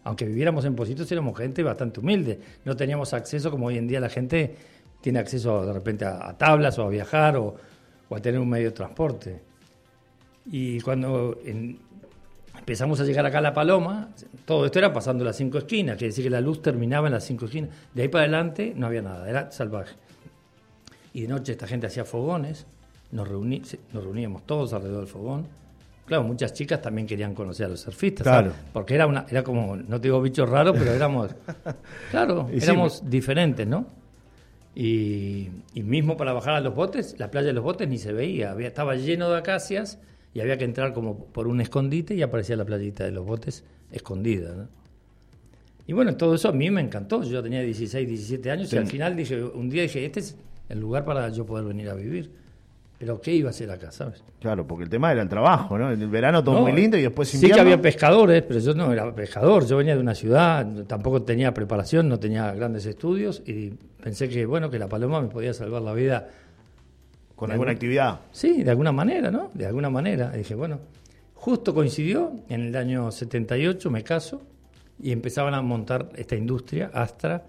Aunque 0.05 0.25
viviéramos 0.25 0.65
en 0.65 0.75
Positos, 0.77 1.11
éramos 1.11 1.37
gente 1.37 1.63
bastante 1.63 2.01
humilde. 2.01 2.39
No 2.65 2.77
teníamos 2.77 3.13
acceso 3.15 3.51
como 3.51 3.67
hoy 3.67 3.79
en 3.79 3.89
día 3.89 4.01
la 4.01 4.09
gente 4.09 4.55
tiene 5.01 5.19
acceso 5.19 5.65
de 5.67 5.73
repente 5.73 6.05
a, 6.05 6.29
a 6.29 6.39
tablas 6.39 6.79
o 6.79 6.85
a 6.85 6.89
viajar 6.89 7.37
o, 7.37 7.55
o 8.09 8.17
a 8.17 8.21
tener 8.21 8.41
un 8.41 8.49
medio 8.49 8.67
de 8.67 8.73
transporte. 8.73 9.41
Y 10.51 10.81
cuando 10.81 11.39
en- 11.45 11.79
empezamos 12.59 13.01
a 13.01 13.05
llegar 13.05 13.25
acá 13.27 13.39
a 13.39 13.43
La 13.43 13.53
Paloma, 13.55 14.11
todo 14.45 14.67
esto 14.67 14.79
era 14.79 14.93
pasando 14.93 15.25
las 15.25 15.37
cinco 15.37 15.59
esquinas, 15.59 15.97
quiere 15.97 16.09
decir 16.11 16.25
que 16.25 16.31
la 16.31 16.41
luz 16.41 16.63
terminaba 16.63 17.09
en 17.09 17.15
las 17.15 17.25
cinco 17.25 17.47
esquinas. 17.47 17.71
De 17.95 18.03
ahí 18.03 18.09
para 18.09 18.25
adelante 18.25 18.73
no 18.77 18.87
había 18.87 19.03
nada, 19.03 19.29
era 19.29 19.51
salvaje. 19.51 19.95
Y 21.15 21.23
de 21.23 21.29
noche 21.29 21.53
esta 21.53 21.67
gente 21.67 21.87
hacía 21.87 22.05
fogones, 22.05 22.67
nos, 23.12 23.29
reuní- 23.29 23.62
nos 23.93 24.05
reuníamos 24.05 24.47
todos 24.47 24.73
alrededor 24.73 25.00
del 25.00 25.09
fogón. 25.09 25.47
Claro, 26.07 26.23
muchas 26.25 26.55
chicas 26.55 26.81
también 26.81 27.07
querían 27.07 27.35
conocer 27.35 27.67
a 27.67 27.69
los 27.69 27.81
surfistas, 27.81 28.23
Claro. 28.25 28.50
¿sabes? 28.53 28.65
porque 28.73 28.95
era 28.95 29.07
una, 29.07 29.27
era 29.29 29.43
como, 29.43 29.77
no 29.77 30.00
te 30.00 30.09
digo 30.09 30.21
bichos 30.23 30.49
raros, 30.49 30.75
pero 30.79 30.93
éramos, 30.93 31.35
claro, 32.11 32.49
Y 32.53 32.61
sí, 32.61 32.65
éramos 32.71 33.09
diferentes, 33.11 33.67
¿no? 33.67 33.87
Y, 34.75 35.49
y 35.75 35.83
mismo 35.83 36.17
para 36.17 36.33
bajar 36.33 36.55
a 36.55 36.61
los 36.61 36.75
botes, 36.75 37.17
la 37.19 37.31
playa 37.31 37.49
de 37.49 37.53
los 37.53 37.65
botes 37.65 37.88
ni 37.88 37.99
se 37.99 38.12
veía, 38.12 38.53
había, 38.53 38.69
estaba 38.69 38.95
lleno 38.95 39.29
de 39.29 39.38
acacias 39.38 39.99
y 40.35 40.41
había 40.41 40.57
que 40.57 40.65
entrar 40.65 40.93
como 40.95 41.25
por 41.27 41.49
un 41.49 41.61
escondite 41.61 42.15
y 42.15 42.23
aparecía 42.23 42.57
la 42.57 42.65
playita 42.65 43.05
de 43.05 43.11
los 43.11 43.27
botes 43.27 43.65
escondida. 43.91 44.55
¿no? 44.55 44.69
Y 45.87 45.93
bueno, 45.95 46.17
todo 46.17 46.35
eso 46.37 46.49
a 46.49 46.53
mí 46.53 46.71
me 46.71 46.81
encantó. 46.81 47.23
Yo 47.25 47.43
tenía 47.43 47.61
16, 47.62 48.07
17 48.09 48.50
años 48.50 48.69
y 48.69 48.71
Sí. 48.71 48.77
al 48.77 48.87
final 48.87 49.17
dije, 49.17 49.43
un 49.43 49.69
día 49.69 49.83
dije, 49.83 50.05
este 50.05 50.21
es, 50.21 50.37
el 50.69 50.79
lugar 50.81 51.05
para 51.05 51.29
yo 51.31 51.45
poder 51.47 51.65
venir 51.65 51.89
a 51.91 51.95
vivir. 51.95 52.31
Pero 52.99 53.21
¿qué 53.21 53.33
iba 53.33 53.49
a 53.49 53.51
hacer 53.51 53.71
acá, 53.71 53.93
sabes? 53.93 54.25
Claro, 54.41 54.67
porque 54.67 54.83
el 54.83 54.91
tema 54.91 55.13
era 55.13 55.23
el 55.23 55.29
trabajo, 55.29 55.79
¿no? 55.79 55.93
En 55.93 56.03
el 56.03 56.09
verano 56.09 56.43
todo 56.43 56.57
No, 56.57 56.63
muy 56.63 56.73
lindo 56.73 56.97
y 56.97 57.03
después 57.03 57.29
Sí 57.29 57.37
invierno. 57.37 57.55
que 57.55 57.61
había 57.61 57.81
pescadores, 57.81 58.43
pero 58.43 58.59
yo 58.59 58.75
no 58.75 58.93
era 58.93 59.15
pescador. 59.15 59.65
Yo 59.67 59.77
venía 59.77 59.95
de 59.95 60.01
una 60.01 60.17
ciudad, 60.17 60.67
tampoco 60.89 61.23
tenía 61.23 61.55
preparación, 61.55 62.09
no 62.09 62.19
tenía 62.19 62.53
grandes 62.55 62.87
estudios 62.87 63.41
y 63.47 63.71
pensé 64.03 64.29
que, 64.29 64.45
bueno, 64.47 64.69
que 64.69 64.81
la 64.81 64.89
paloma 64.89 65.21
me 65.21 65.29
podía 65.29 65.55
salvar 65.55 65.83
la 65.83 65.93
vida. 65.93 66.29
con 67.37 67.53
alguna 67.53 67.71
actividad. 67.71 68.19
Sí, 68.33 68.65
de 68.65 68.71
alguna 68.73 68.91
manera, 68.91 69.31
¿no? 69.31 69.53
De 69.55 69.65
alguna 69.65 69.91
manera. 69.91 70.33
Y 70.35 70.39
dije, 70.39 70.57
bueno, 70.57 70.81
justo 71.35 71.73
coincidió, 71.73 72.33
en 72.49 72.63
el 72.63 72.75
año 72.77 73.13
78 73.13 73.91
me 73.93 74.03
caso 74.03 74.43
y 75.01 75.13
empezaban 75.13 75.55
a 75.55 75.63
montar 75.63 76.09
esta 76.17 76.35
industria, 76.35 76.91
Astra, 76.93 77.45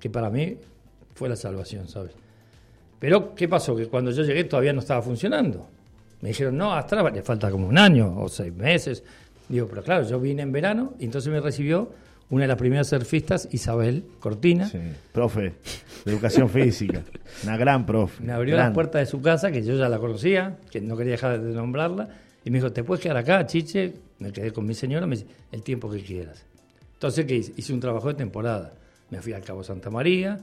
que 0.00 0.08
para 0.08 0.30
mí 0.30 0.56
fue 1.14 1.28
la 1.28 1.36
salvación, 1.36 1.88
¿sabes? 1.88 2.12
Pero, 3.04 3.34
¿qué 3.34 3.48
pasó? 3.48 3.76
Que 3.76 3.86
cuando 3.86 4.10
yo 4.12 4.22
llegué 4.22 4.44
todavía 4.44 4.72
no 4.72 4.80
estaba 4.80 5.02
funcionando. 5.02 5.68
Me 6.22 6.30
dijeron, 6.30 6.56
no, 6.56 6.72
Astra 6.72 7.10
le 7.10 7.20
falta 7.20 7.50
como 7.50 7.68
un 7.68 7.76
año 7.76 8.18
o 8.18 8.30
seis 8.30 8.50
meses. 8.54 9.04
Digo, 9.46 9.66
pero 9.68 9.82
claro, 9.82 10.08
yo 10.08 10.18
vine 10.18 10.40
en 10.40 10.50
verano 10.50 10.94
y 10.98 11.04
entonces 11.04 11.30
me 11.30 11.38
recibió 11.38 11.90
una 12.30 12.44
de 12.44 12.48
las 12.48 12.56
primeras 12.56 12.86
surfistas, 12.88 13.46
Isabel 13.52 14.04
Cortina. 14.20 14.70
Sí, 14.70 14.78
profe 15.12 15.52
de 16.06 16.12
educación 16.12 16.48
física. 16.48 17.02
Una 17.42 17.58
gran 17.58 17.84
profe. 17.84 18.24
Me 18.24 18.32
abrió 18.32 18.56
las 18.56 18.72
puertas 18.72 19.02
de 19.02 19.06
su 19.06 19.20
casa, 19.20 19.52
que 19.52 19.62
yo 19.62 19.74
ya 19.74 19.90
la 19.90 19.98
conocía, 19.98 20.56
que 20.70 20.80
no 20.80 20.96
quería 20.96 21.12
dejar 21.12 21.42
de 21.42 21.52
nombrarla, 21.52 22.08
y 22.42 22.48
me 22.48 22.56
dijo, 22.56 22.72
¿te 22.72 22.84
puedes 22.84 23.02
quedar 23.02 23.18
acá, 23.18 23.44
Chiche? 23.44 23.92
Me 24.18 24.32
quedé 24.32 24.50
con 24.50 24.64
mi 24.64 24.72
señora, 24.72 25.06
me 25.06 25.16
dice, 25.16 25.28
el 25.52 25.62
tiempo 25.62 25.90
que 25.90 26.00
quieras. 26.00 26.46
Entonces, 26.94 27.26
¿qué 27.26 27.34
hice? 27.34 27.52
Hice 27.54 27.74
un 27.74 27.80
trabajo 27.80 28.08
de 28.08 28.14
temporada. 28.14 28.72
Me 29.10 29.20
fui 29.20 29.34
al 29.34 29.42
Cabo 29.42 29.62
Santa 29.62 29.90
María, 29.90 30.40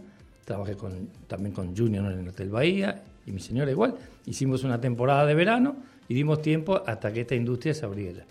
trabajé 0.51 0.75
con, 0.75 1.07
también 1.27 1.53
con 1.55 1.75
Junior 1.75 2.11
en 2.11 2.19
el 2.19 2.27
Hotel 2.27 2.49
Bahía, 2.49 3.01
y 3.25 3.31
mi 3.31 3.39
señora 3.39 3.71
igual. 3.71 3.95
Hicimos 4.25 4.63
una 4.63 4.79
temporada 4.81 5.25
de 5.25 5.33
verano 5.33 5.75
y 6.09 6.13
dimos 6.13 6.41
tiempo 6.41 6.81
hasta 6.85 7.11
que 7.13 7.21
esta 7.21 7.35
industria 7.35 7.73
se 7.73 7.85
abriera. 7.85 8.23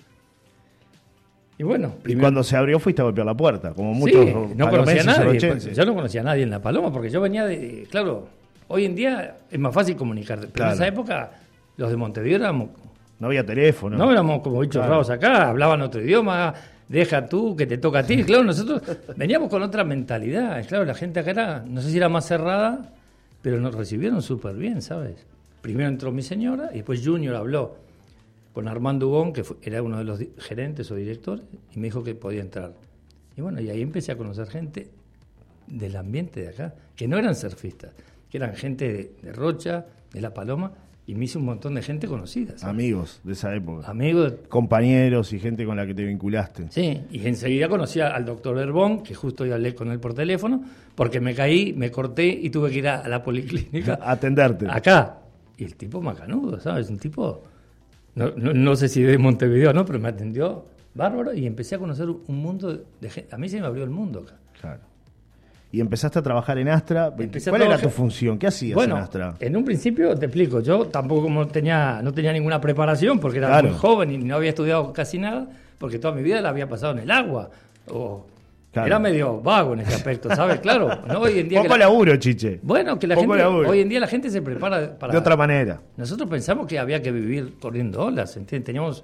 Y 1.58 1.62
bueno, 1.62 1.94
Y 2.00 2.02
primero- 2.02 2.24
cuando 2.24 2.42
se 2.42 2.56
abrió 2.56 2.78
fuiste 2.78 3.02
a 3.02 3.04
golpear 3.04 3.26
la 3.26 3.34
puerta, 3.36 3.72
como 3.74 3.92
muchos 3.94 4.24
Sí, 4.24 4.34
no 4.56 4.70
conocía 4.70 5.02
a 5.02 5.04
nadie. 5.04 5.38
Yo 5.74 5.84
no 5.84 5.94
conocía 5.94 6.20
a 6.22 6.24
nadie 6.24 6.42
en 6.42 6.50
La 6.50 6.60
Paloma 6.60 6.92
porque 6.92 7.10
yo 7.10 7.20
venía 7.20 7.44
de. 7.44 7.86
Claro, 7.90 8.28
hoy 8.68 8.84
en 8.86 8.94
día 8.94 9.36
es 9.50 9.58
más 9.58 9.74
fácil 9.74 9.94
comunicarte. 9.96 10.46
Pero 10.46 10.54
Claro. 10.54 10.70
en 10.72 10.74
esa 10.76 10.86
época, 10.86 11.30
los 11.76 11.90
de 11.90 11.96
Montevideo 11.96 12.36
éramos. 12.38 12.70
No 13.18 13.26
había 13.26 13.44
teléfono. 13.44 13.98
No, 13.98 14.10
éramos 14.10 14.40
como 14.40 14.60
bichos 14.60 14.76
Claro. 14.80 14.90
raros 14.92 15.10
acá, 15.10 15.48
hablaban 15.50 15.82
otro 15.82 16.00
idioma, 16.00 16.54
deja 16.90 17.26
tú, 17.26 17.54
que 17.56 17.66
te 17.66 17.78
toca 17.78 18.00
a 18.00 18.02
ti. 18.04 18.25
Claro, 18.25 18.42
nosotros 18.42 18.82
veníamos 19.16 19.49
con 19.49 19.62
otra 19.62 19.85
mentalidad. 19.85 20.66
Claro, 20.66 20.85
la 20.85 20.94
gente 20.94 21.20
acá 21.20 21.30
era, 21.30 21.64
no 21.66 21.80
sé 21.80 21.90
si 21.90 21.97
era 21.97 22.09
más 22.09 22.26
cerrada, 22.26 22.92
pero 23.40 23.61
nos 23.61 23.75
recibieron 23.75 24.20
súper 24.23 24.56
bien, 24.56 24.82
¿sabes? 24.82 25.25
Primero 25.62 25.88
entró 25.88 26.11
mi 26.11 26.23
señora 26.23 26.70
y 26.73 26.76
después 26.76 27.00
Junior 27.04 27.37
habló 27.37 27.76
con 28.52 28.66
Armando 28.66 29.09
Hugón, 29.09 29.32
que 29.32 29.44
era 29.62 29.82
uno 29.82 29.99
de 29.99 30.04
los 30.04 30.20
gerentes 30.38 30.90
o 30.90 30.97
directores, 30.97 31.44
y 31.73 31.78
me 31.78 31.87
dijo 31.87 32.02
que 32.02 32.16
podía 32.16 32.40
entrar. 32.40 32.73
Y 33.37 33.40
bueno, 33.40 33.61
y 33.61 33.70
ahí 33.70 33.80
empecé 33.80 34.11
a 34.11 34.16
conocer 34.16 34.49
gente 34.49 34.90
del 35.68 35.94
ambiente 35.94 36.40
de 36.40 36.49
acá, 36.49 36.75
que 36.97 37.06
no 37.06 37.16
eran 37.18 37.37
surfistas, 37.37 37.92
que 38.28 38.38
eran 38.38 38.56
gente 38.56 39.12
de 39.23 39.32
Rocha, 39.32 39.87
de 40.12 40.20
La 40.20 40.35
Paloma, 40.35 40.73
y 41.10 41.14
me 41.16 41.24
hice 41.24 41.38
un 41.38 41.44
montón 41.44 41.74
de 41.74 41.82
gente 41.82 42.06
conocida. 42.06 42.56
¿sabes? 42.56 42.62
Amigos 42.62 43.20
de 43.24 43.32
esa 43.32 43.52
época. 43.52 43.90
Amigos, 43.90 44.34
Compañeros 44.48 45.32
y 45.32 45.40
gente 45.40 45.66
con 45.66 45.76
la 45.76 45.84
que 45.84 45.92
te 45.92 46.04
vinculaste. 46.04 46.66
Sí, 46.70 47.00
y 47.10 47.26
enseguida 47.26 47.68
conocí 47.68 47.98
al 47.98 48.24
doctor 48.24 48.56
Herbón, 48.58 49.02
que 49.02 49.16
justo 49.16 49.42
hoy 49.42 49.50
hablé 49.50 49.74
con 49.74 49.90
él 49.90 49.98
por 49.98 50.14
teléfono, 50.14 50.62
porque 50.94 51.18
me 51.20 51.34
caí, 51.34 51.72
me 51.72 51.90
corté 51.90 52.26
y 52.28 52.48
tuve 52.50 52.70
que 52.70 52.78
ir 52.78 52.86
a, 52.86 53.00
a 53.00 53.08
la 53.08 53.24
policlínica. 53.24 53.98
Atenderte. 54.00 54.66
Acá. 54.70 55.18
Y 55.58 55.64
el 55.64 55.74
tipo 55.74 56.00
macanudo, 56.00 56.60
¿sabes? 56.60 56.88
Un 56.90 57.00
tipo, 57.00 57.42
no, 58.14 58.30
no, 58.36 58.54
no 58.54 58.76
sé 58.76 58.88
si 58.88 59.02
de 59.02 59.18
Montevideo, 59.18 59.72
¿no? 59.72 59.84
Pero 59.84 59.98
me 59.98 60.10
atendió 60.10 60.66
bárbaro 60.94 61.34
y 61.34 61.44
empecé 61.44 61.74
a 61.74 61.78
conocer 61.80 62.08
un 62.08 62.36
mundo 62.36 62.84
de 63.00 63.10
gente. 63.10 63.34
A 63.34 63.36
mí 63.36 63.48
se 63.48 63.60
me 63.60 63.66
abrió 63.66 63.82
el 63.82 63.90
mundo 63.90 64.20
acá. 64.20 64.36
Claro. 64.60 64.82
Y 65.72 65.80
empezaste 65.80 66.18
a 66.18 66.22
trabajar 66.22 66.58
en 66.58 66.68
Astra. 66.68 67.14
Empecé 67.16 67.50
¿Cuál 67.50 67.62
era 67.62 67.78
tu 67.78 67.90
función? 67.90 68.38
¿Qué 68.38 68.48
hacías 68.48 68.74
Bueno, 68.74 68.96
en 68.96 69.02
Astra? 69.04 69.34
en 69.38 69.56
un 69.56 69.64
principio 69.64 70.16
te 70.16 70.26
explico, 70.26 70.60
yo 70.60 70.86
tampoco 70.86 71.22
como 71.22 71.46
tenía, 71.46 72.00
no 72.02 72.12
tenía 72.12 72.32
ninguna 72.32 72.60
preparación 72.60 73.20
porque 73.20 73.38
era 73.38 73.46
Claro. 73.48 73.68
muy 73.68 73.78
joven 73.78 74.10
y 74.10 74.18
no 74.18 74.34
había 74.36 74.48
estudiado 74.50 74.92
casi 74.92 75.18
nada, 75.18 75.46
porque 75.78 75.98
toda 76.00 76.12
mi 76.14 76.22
vida 76.22 76.40
la 76.40 76.48
había 76.48 76.68
pasado 76.68 76.92
en 76.94 76.98
el 77.00 77.10
agua. 77.10 77.50
O 77.88 78.26
Claro. 78.72 78.86
Era 78.86 78.98
medio 79.00 79.40
vago 79.40 79.72
en 79.74 79.80
ese 79.80 79.94
aspecto, 79.96 80.28
¿sabes? 80.32 80.60
Claro, 80.60 80.88
¿no? 81.08 81.18
Hoy 81.22 81.40
en 81.40 81.48
día 81.48 81.60
que 81.60 81.66
Poco 81.66 81.76
la- 81.76 81.86
laburo, 81.86 82.14
chiche. 82.18 82.60
Bueno, 82.62 83.00
que 83.00 83.08
la 83.08 83.16
Poco 83.16 83.26
gente, 83.32 83.42
laburo. 83.42 83.68
hoy 83.68 83.80
en 83.80 83.88
día 83.88 83.98
la 83.98 84.06
gente 84.06 84.30
se 84.30 84.42
prepara 84.42 84.96
para... 84.96 85.12
De 85.12 85.18
otra 85.18 85.36
manera. 85.36 85.80
Nosotros 85.96 86.30
pensamos 86.30 86.68
que 86.68 86.78
había 86.78 87.02
que 87.02 87.10
vivir 87.10 87.54
corriendo 87.60 88.00
olas, 88.04 88.36
¿entiendes? 88.36 88.66
Teníamos, 88.66 89.02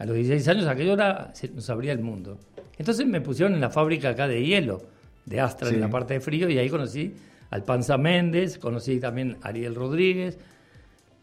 a 0.00 0.04
los 0.04 0.16
16 0.16 0.48
años, 0.48 0.66
aquello 0.66 0.94
era, 0.94 1.30
se 1.32 1.48
nos 1.48 1.70
abría 1.70 1.92
el 1.92 2.00
mundo. 2.00 2.38
Entonces 2.76 3.06
me 3.06 3.20
pusieron 3.20 3.54
en 3.54 3.60
la 3.60 3.70
fábrica 3.70 4.08
acá 4.08 4.26
de 4.26 4.44
hielo, 4.44 4.82
de 5.26 5.40
Astra, 5.40 5.68
Sí. 5.68 5.74
en 5.74 5.80
la 5.80 5.90
parte 5.90 6.14
de 6.14 6.20
frío, 6.20 6.48
y 6.48 6.58
ahí 6.58 6.68
conocí 6.68 7.14
al 7.50 7.62
Panza 7.64 7.96
Méndez, 7.98 8.58
conocí 8.58 8.98
también 9.00 9.36
a 9.42 9.48
Ariel 9.48 9.74
Rodríguez, 9.74 10.38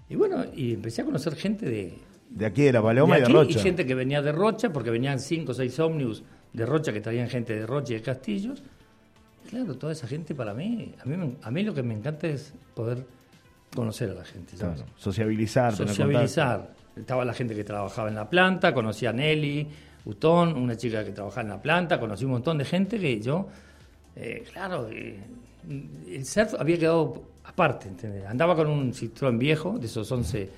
y 0.09 0.15
bueno, 0.15 0.43
y 0.55 0.73
empecé 0.73 1.01
a 1.01 1.05
conocer 1.05 1.35
gente 1.35 1.65
de, 1.65 1.93
De 2.29 2.45
aquí 2.45 2.63
de 2.63 2.71
la 2.73 2.81
Paloma 2.81 3.15
de 3.15 3.19
y 3.19 3.21
de 3.21 3.25
aquí, 3.27 3.33
Rocha. 3.33 3.59
y 3.59 3.61
gente 3.61 3.85
que 3.85 3.95
venía 3.95 4.21
de 4.21 4.31
Rocha, 4.31 4.71
porque 4.71 4.89
venían 4.89 5.19
cinco 5.19 5.51
o 5.51 5.55
seis 5.55 5.77
ómnibus 5.79 6.23
de 6.53 6.65
Rocha 6.65 6.91
que 6.93 7.01
traían 7.01 7.29
gente 7.29 7.55
de 7.55 7.65
Rocha 7.65 7.93
y 7.93 7.97
de 7.97 8.01
Castillos. 8.01 8.63
Claro, 9.49 9.75
toda 9.75 9.91
esa 9.93 10.07
gente 10.07 10.33
para 10.35 10.53
mí, 10.53 10.93
a 11.03 11.05
mí, 11.05 11.35
a 11.41 11.51
mí 11.51 11.63
lo 11.63 11.73
que 11.73 11.83
me 11.83 11.93
encanta 11.93 12.27
es 12.27 12.53
poder 12.73 13.05
conocer 13.75 14.09
a 14.11 14.13
la 14.13 14.23
gente. 14.25 14.55
¿sabes? 14.55 14.77
Claro, 14.81 14.91
Sociabilizar, 14.97 15.75
Sociabilizar. 15.75 16.73
Estaba 16.95 17.23
la 17.25 17.33
gente 17.33 17.55
que 17.55 17.63
trabajaba 17.63 18.09
en 18.09 18.15
la 18.15 18.29
planta, 18.29 18.73
conocí 18.73 19.05
a 19.05 19.13
Nelly, 19.13 19.67
Utón, 20.05 20.55
una 20.57 20.75
chica 20.75 21.03
que 21.05 21.11
trabajaba 21.11 21.41
en 21.43 21.49
la 21.49 21.61
planta, 21.61 21.99
conocí 21.99 22.25
un 22.25 22.31
montón 22.31 22.57
de 22.57 22.65
gente 22.65 22.99
que 22.99 23.19
yo, 23.21 23.47
eh, 24.15 24.43
claro, 24.51 24.87
eh, 24.91 25.19
el 26.07 26.25
surf 26.25 26.55
había 26.59 26.77
quedado 26.77 27.21
aparte, 27.45 27.87
¿entendés? 27.87 28.25
Andaba 28.25 28.55
con 28.55 28.67
un 28.67 28.93
Citroën 28.93 29.37
viejo, 29.37 29.77
de 29.77 29.85
esos 29.87 30.11
11, 30.11 30.49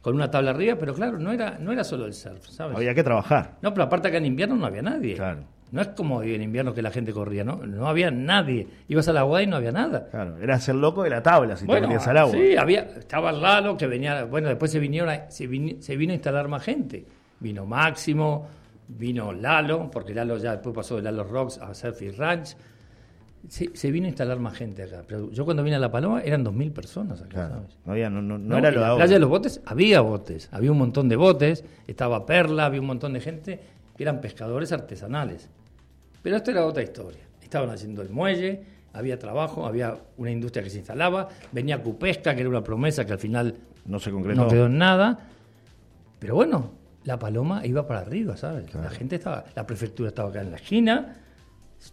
con 0.00 0.14
una 0.14 0.30
tabla 0.30 0.50
arriba, 0.50 0.76
pero 0.78 0.94
claro, 0.94 1.18
no 1.18 1.32
era, 1.32 1.58
no 1.58 1.72
era 1.72 1.84
solo 1.84 2.06
el 2.06 2.14
surf, 2.14 2.46
¿sabes? 2.48 2.76
Había 2.76 2.94
que 2.94 3.02
trabajar. 3.02 3.58
No, 3.62 3.72
pero 3.72 3.84
aparte 3.84 4.08
acá 4.08 4.18
en 4.18 4.26
invierno 4.26 4.56
no 4.56 4.66
había 4.66 4.82
nadie. 4.82 5.14
Claro. 5.14 5.40
No 5.72 5.80
es 5.80 5.88
como 5.88 6.22
en 6.22 6.42
invierno 6.42 6.74
que 6.74 6.82
la 6.82 6.90
gente 6.90 7.14
corría, 7.14 7.44
¿no? 7.44 7.56
No 7.56 7.88
había 7.88 8.10
nadie. 8.10 8.66
Ibas 8.88 9.08
a 9.08 9.14
la 9.14 9.20
agua 9.20 9.42
y 9.42 9.46
no 9.46 9.56
había 9.56 9.72
nada. 9.72 10.06
Claro, 10.10 10.36
era 10.36 10.60
ser 10.60 10.74
loco 10.74 11.02
de 11.02 11.08
la 11.08 11.22
tabla 11.22 11.56
si 11.56 11.66
te 11.66 11.80
metías 11.80 12.06
al 12.08 12.18
agua. 12.18 12.34
Sí, 12.34 12.54
había, 12.56 12.82
estaba 12.82 13.32
Lalo 13.32 13.74
que 13.78 13.86
venía, 13.86 14.24
bueno, 14.24 14.48
después 14.48 14.70
se 14.70 14.78
vinieron, 14.78 15.10
se 15.30 15.46
vino 15.46 16.12
a 16.12 16.14
instalar 16.14 16.46
más 16.48 16.62
gente. 16.62 17.06
Vino 17.40 17.64
Máximo, 17.64 18.48
vino 18.86 19.32
Lalo, 19.32 19.90
porque 19.90 20.12
Lalo 20.12 20.36
ya 20.36 20.52
después 20.52 20.74
pasó 20.74 20.96
de 20.96 21.02
Lalo 21.02 21.24
Rocks 21.24 21.56
a 21.56 21.72
Surfy 21.72 22.10
Ranch. 22.10 22.54
Se, 23.48 23.70
se 23.74 23.90
vino 23.90 24.06
a 24.06 24.08
instalar 24.08 24.38
más 24.38 24.54
gente 24.56 24.84
acá. 24.84 25.02
Pero 25.06 25.30
yo 25.32 25.44
cuando 25.44 25.62
vine 25.64 25.76
a 25.76 25.78
La 25.80 25.90
Paloma 25.90 26.20
eran 26.22 26.44
2.000 26.44 26.72
personas 26.72 27.20
acá, 27.20 27.28
Claro. 27.30 27.54
¿sabes? 27.54 27.76
No, 27.84 27.92
había, 27.92 28.08
no, 28.08 28.22
no- 28.22 28.38
no 28.38 28.44
No, 28.50 28.58
era 28.58 28.68
en 28.68 28.74
lo 28.76 28.80
de 28.82 28.86
la 28.88 28.94
playa 28.96 29.12
de 29.14 29.18
los 29.18 29.28
botes 29.28 29.60
había 29.66 30.00
botes, 30.00 30.48
había 30.52 30.70
un 30.70 30.78
montón 30.78 31.08
de 31.08 31.16
botes, 31.16 31.64
estaba 31.86 32.24
Perla, 32.24 32.66
había 32.66 32.80
un 32.80 32.86
montón 32.86 33.12
de 33.14 33.20
gente 33.20 33.60
que 33.96 34.02
eran 34.04 34.20
pescadores 34.20 34.70
artesanales. 34.72 35.48
Pero 36.22 36.36
esto 36.36 36.50
era 36.52 36.64
otra 36.64 36.82
historia. 36.84 37.20
Estaban 37.42 37.68
haciendo 37.70 38.00
el 38.02 38.10
muelle, 38.10 38.62
había 38.92 39.18
trabajo, 39.18 39.66
había 39.66 39.96
una 40.18 40.30
industria 40.30 40.62
que 40.62 40.70
se 40.70 40.78
instalaba, 40.78 41.28
venía 41.50 41.82
Cupesca, 41.82 42.34
que 42.34 42.40
era 42.42 42.48
una 42.48 42.62
promesa 42.62 43.04
que 43.04 43.12
al 43.12 43.18
final 43.18 43.56
No 43.86 43.98
se 43.98 44.10
concretó. 44.12 44.42
no 44.42 44.48
quedó 44.48 44.66
en 44.66 44.78
nada. 44.78 45.18
Pero 46.20 46.36
bueno, 46.36 46.70
la 47.04 47.18
paloma 47.18 47.66
iba 47.66 47.86
para 47.88 48.00
arriba, 48.00 48.36
¿sabes? 48.36 48.72
La 48.74 48.88
gente 48.90 49.16
estaba, 49.16 49.44
la 49.56 49.66
prefectura 49.66 50.10
estaba 50.10 50.28
acá 50.30 50.42
en 50.42 50.50
la 50.52 50.56
esquina, 50.58 51.16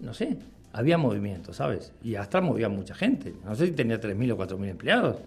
no 0.02 0.14
sé, 0.14 0.38
había 0.74 0.98
movimiento, 0.98 1.54
¿sabes? 1.54 1.92
Y 2.04 2.16
Astra 2.16 2.42
movía 2.42 2.70
mucha 2.70 2.94
gente. 2.96 3.34
No 3.44 3.56
sé 3.56 3.68
si 3.68 3.72
tenía 3.74 4.00
3.000 4.00 4.32
o 4.34 4.38
4.000 4.38 4.70
empleados. 4.70 5.18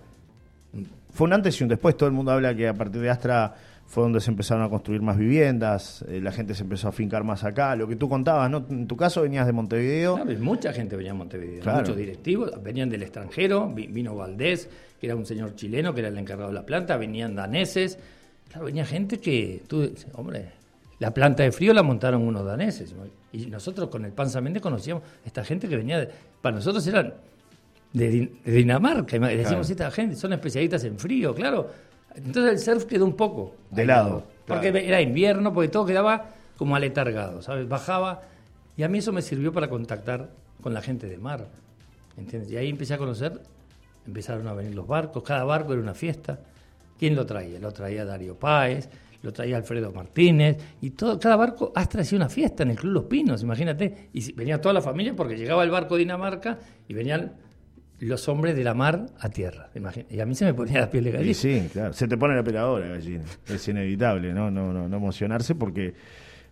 Fue 1.11 1.27
un 1.27 1.33
antes 1.35 1.61
y 1.61 1.65
un 1.65 1.69
después. 1.69 1.97
Todo 1.97 2.09
el 2.09 2.15
mundo 2.15 2.33
habla 2.33 2.55
que 2.55 2.67
a 2.69 2.75
partir 2.75 3.03
de 3.03 3.11
Astra 3.11 3.55
fue 3.87 4.05
donde 4.05 4.21
se 4.21 4.31
empezaron 4.31 4.65
a 4.65 4.71
construir 4.71 5.03
más 5.03 5.19
viviendas, 5.19 6.03
eh, 6.09 6.19
la 6.23 6.33
gente 6.33 6.55
se 6.55 6.63
empezó 6.63 6.89
a 6.89 6.93
fincar 6.93 7.25
más 7.25 7.45
acá. 7.45 7.77
Lo 7.77 7.87
que 7.87 7.97
tú 7.97 8.09
contabas, 8.09 8.51
¿no? 8.51 8.65
En 8.71 8.87
tu 8.87 8.97
caso 8.97 9.21
venías 9.21 9.47
de 9.47 9.53
Montevideo. 9.53 10.15
Claro, 10.15 10.31
mucha 10.41 10.73
gente 10.73 10.97
venía 10.97 11.11
a 11.11 11.15
Montevideo, 11.15 11.61
Claro. 11.61 11.81
muchos 11.81 11.97
directivos, 11.99 12.51
venían 12.63 12.89
del 12.89 13.03
extranjero, 13.03 13.69
vi- 13.69 13.89
vino 13.89 14.17
Valdés, 14.17 14.71
que 14.99 15.07
era 15.09 15.15
un 15.17 15.27
señor 15.27 15.55
chileno, 15.57 15.93
que 15.93 16.01
era 16.01 16.09
el 16.09 16.17
encargado 16.17 16.49
de 16.49 16.55
la 16.55 16.65
planta, 16.65 16.97
venían 16.97 17.35
daneses, 17.35 17.99
claro, 18.49 18.65
venía 18.65 18.87
gente 18.87 19.19
que, 19.21 19.63
tú, 19.67 19.93
hombre, 20.15 20.53
la 20.99 21.13
planta 21.13 21.43
de 21.43 21.53
frío 21.53 21.73
la 21.75 21.83
montaron 21.83 22.23
unos 22.23 22.45
daneses, 22.45 22.93
¿no? 22.95 23.03
y 23.33 23.47
nosotros 23.47 23.89
con 23.89 24.05
el 24.05 24.13
Panza 24.13 24.41
Méndez 24.41 24.63
conocíamos 24.63 25.03
esta 25.25 25.43
gente 25.45 25.69
que 25.69 25.77
venía, 25.77 25.99
de- 26.01 26.09
para 26.41 26.57
nosotros 26.57 26.87
eran 26.87 27.15
de, 27.93 28.11
Din- 28.13 28.43
de 28.45 28.53
Dinamarca, 28.53 29.17
y 29.17 29.37
decimos, 29.37 29.69
esta 29.71 29.91
gente 29.91 30.17
son 30.17 30.33
especialistas 30.33 30.85
en 30.85 30.99
frío, 30.99 31.35
claro, 31.35 31.71
entonces 32.15 32.53
el 32.53 32.59
surf 32.59 32.85
quedó 32.85 33.05
un 33.07 33.15
poco 33.17 33.55
De 33.71 33.85
lado, 33.87 34.25
porque 34.47 34.71
claro. 34.71 34.87
era 34.87 35.01
invierno, 35.01 35.53
porque 35.53 35.69
todo 35.69 35.87
quedaba 35.87 36.27
como 36.57 36.77
aletargado, 36.77 37.43
¿sabes? 37.43 37.67
Bajaba 37.69 38.23
y 38.77 38.83
a 38.83 38.89
mí 38.89 38.99
eso 38.99 39.13
me 39.13 39.23
sirvió 39.23 39.53
para 39.53 39.69
contactar 39.69 40.31
con 40.63 40.73
la 40.75 40.83
gente 40.83 41.09
de 41.09 41.17
mar, 41.19 41.49
¿entiendes? 42.17 42.51
Y 42.53 42.57
ahí 42.57 42.69
empecé 42.69 42.95
a 42.95 42.99
conocer 42.99 43.41
empezaron 44.07 44.47
a 44.49 44.53
venir 44.53 44.75
los 44.75 44.87
barcos, 44.87 45.23
cada 45.23 45.45
barco 45.45 45.73
era 45.73 45.81
una 45.81 45.95
fiesta. 45.95 46.41
¿Quién 46.99 47.15
lo 47.15 47.25
traía? 47.25 47.61
Lo 47.61 47.71
traía 47.73 48.05
Darío 48.05 48.35
Páez, 48.37 48.89
lo 49.23 49.33
traía 49.33 49.57
Alfredo 49.57 49.93
Martínez, 49.93 50.57
y 50.81 50.91
todo, 50.91 51.19
cada 51.19 51.37
barco 51.37 51.73
hasta 51.75 52.00
hacía 52.00 52.17
una 52.17 52.29
fiesta 52.29 52.62
en 52.64 52.71
el 52.71 52.76
Club 52.76 52.93
Los 52.93 53.05
Pinos, 53.05 53.43
imagínate. 53.43 54.09
Y 54.12 54.33
venía 54.33 54.61
toda 54.61 54.73
la 54.73 54.83
familia 54.83 55.14
porque 55.14 55.37
llegaba 55.37 55.62
el 55.64 55.71
barco 55.71 55.95
de 55.95 56.00
Dinamarca 56.00 56.59
y 56.88 56.95
venían 56.95 57.33
los 58.00 58.29
hombres 58.29 58.57
de 58.57 58.64
la 58.64 58.75
mar 58.75 59.07
a 59.21 59.29
tierra. 59.29 59.71
imagina- 59.76 60.07
Y 60.11 60.19
a 60.19 60.26
mí 60.26 60.35
se 60.35 60.45
me 60.45 60.55
ponía 60.55 60.81
la 60.81 60.91
piel 60.91 61.05
de 61.05 61.12
gallina. 61.12 61.35
sí, 61.35 61.69
claro. 61.73 61.93
Se 61.93 62.09
te 62.09 62.17
pone 62.17 62.35
la 62.35 62.43
peladora, 62.43 62.88
gallina. 62.88 63.23
Es 63.49 63.69
inevitable, 63.69 64.33
¿no? 64.35 64.50
No, 64.50 64.73
no, 64.73 64.88
no 64.88 64.97
emocionarse 64.97 65.55
porque 65.55 65.95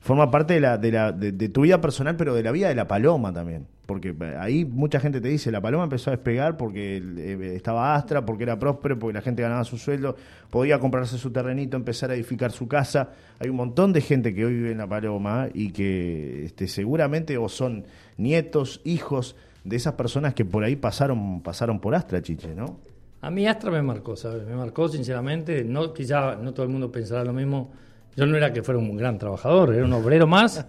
forma 0.00 0.30
parte 0.30 0.54
de, 0.54 0.60
la, 0.60 0.78
de, 0.78 0.92
la, 0.92 1.12
de, 1.12 1.48
tu 1.50 1.62
vida 1.62 1.80
personal, 1.80 2.16
pero 2.16 2.34
de 2.34 2.42
la 2.42 2.52
vida 2.52 2.68
de 2.68 2.74
la 2.74 2.88
paloma 2.88 3.32
también. 3.32 3.66
Porque 3.84 4.14
eh, 4.18 4.36
ahí 4.38 4.64
mucha 4.64 4.98
gente 4.98 5.20
te 5.20 5.28
dice, 5.28 5.50
la 5.50 5.60
paloma 5.60 5.84
empezó 5.84 6.10
a 6.10 6.16
despegar 6.16 6.56
porque 6.56 6.96
eh, 6.96 7.52
estaba 7.54 7.94
Astra, 7.94 8.24
porque 8.24 8.44
era 8.44 8.58
próspero, 8.58 8.98
porque 8.98 9.14
la 9.14 9.20
gente 9.20 9.42
ganaba 9.42 9.62
su 9.64 9.76
sueldo, 9.76 10.16
podía 10.48 10.78
comprarse 10.78 11.18
su 11.18 11.30
terrenito, 11.30 11.76
empezar 11.76 12.10
a 12.10 12.14
edificar 12.14 12.50
su 12.50 12.66
casa. 12.66 13.10
Hay 13.38 13.50
un 13.50 13.56
montón 13.56 13.92
de 13.92 14.00
gente 14.00 14.34
que 14.34 14.46
hoy 14.46 14.54
vive 14.54 14.72
en 14.72 14.78
la 14.78 14.86
paloma 14.86 15.48
y 15.52 15.70
que 15.70 16.46
este, 16.46 16.66
seguramente 16.66 17.36
o 17.36 17.48
son 17.48 17.84
nietos, 18.16 18.80
hijos 18.84 19.36
de 19.64 19.76
esas 19.76 19.94
personas 19.94 20.32
que 20.32 20.46
por 20.46 20.64
ahí 20.64 20.76
pasaron, 20.76 21.42
pasaron 21.42 21.78
por 21.78 21.94
Astra, 21.94 22.22
Chiche, 22.22 22.54
¿no? 22.54 22.78
A 23.20 23.30
mí 23.30 23.46
Astra 23.46 23.70
me 23.70 23.82
marcó, 23.82 24.16
¿sabes? 24.16 24.46
Me 24.46 24.56
marcó 24.56 24.88
sinceramente, 24.88 25.62
no 25.62 25.92
quizá 25.92 26.36
no 26.36 26.54
todo 26.54 26.64
el 26.64 26.72
mundo 26.72 26.90
pensará 26.90 27.22
lo 27.22 27.34
mismo. 27.34 27.70
Yo 28.16 28.26
no 28.26 28.36
era 28.36 28.52
que 28.52 28.62
fuera 28.62 28.78
un 28.78 28.96
gran 28.96 29.18
trabajador, 29.18 29.74
era 29.74 29.84
un 29.84 29.92
obrero 29.92 30.26
más, 30.26 30.64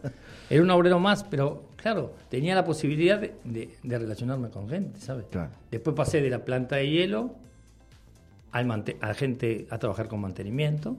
era 0.50 0.62
un 0.62 0.70
obrero 0.70 1.00
más, 1.00 1.24
pero 1.24 1.70
claro, 1.76 2.14
tenía 2.30 2.56
la 2.56 2.64
posibilidad 2.64 3.20
de, 3.20 3.34
de- 3.44 3.76
de 3.82 4.00
relacionarme 4.00 4.50
con 4.50 4.70
gente, 4.70 5.00
¿sabes? 5.00 5.26
Claro. 5.32 5.52
Después 5.70 5.96
pasé 5.96 6.22
de 6.22 6.30
la 6.30 6.46
planta 6.46 6.76
de 6.78 6.90
hielo 6.90 7.36
al 8.52 8.70
a 9.02 9.14
gente 9.14 9.66
a 9.70 9.78
trabajar 9.80 10.08
con 10.08 10.20
mantenimiento. 10.22 10.96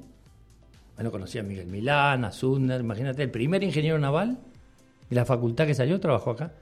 Bueno, 0.96 1.10
conocí 1.10 1.38
a 1.38 1.42
Miguel 1.42 1.66
Milán, 1.66 2.24
a 2.24 2.32
Sundner, 2.32 2.80
imagínate, 2.80 3.22
el 3.22 3.30
primer 3.30 3.62
ingeniero 3.62 3.98
naval 3.98 4.38
de 5.08 5.16
la 5.16 5.24
facultad 5.24 5.66
que 5.66 5.74
salió 5.74 5.98
trabajó 6.00 6.30
acá. 6.32 6.52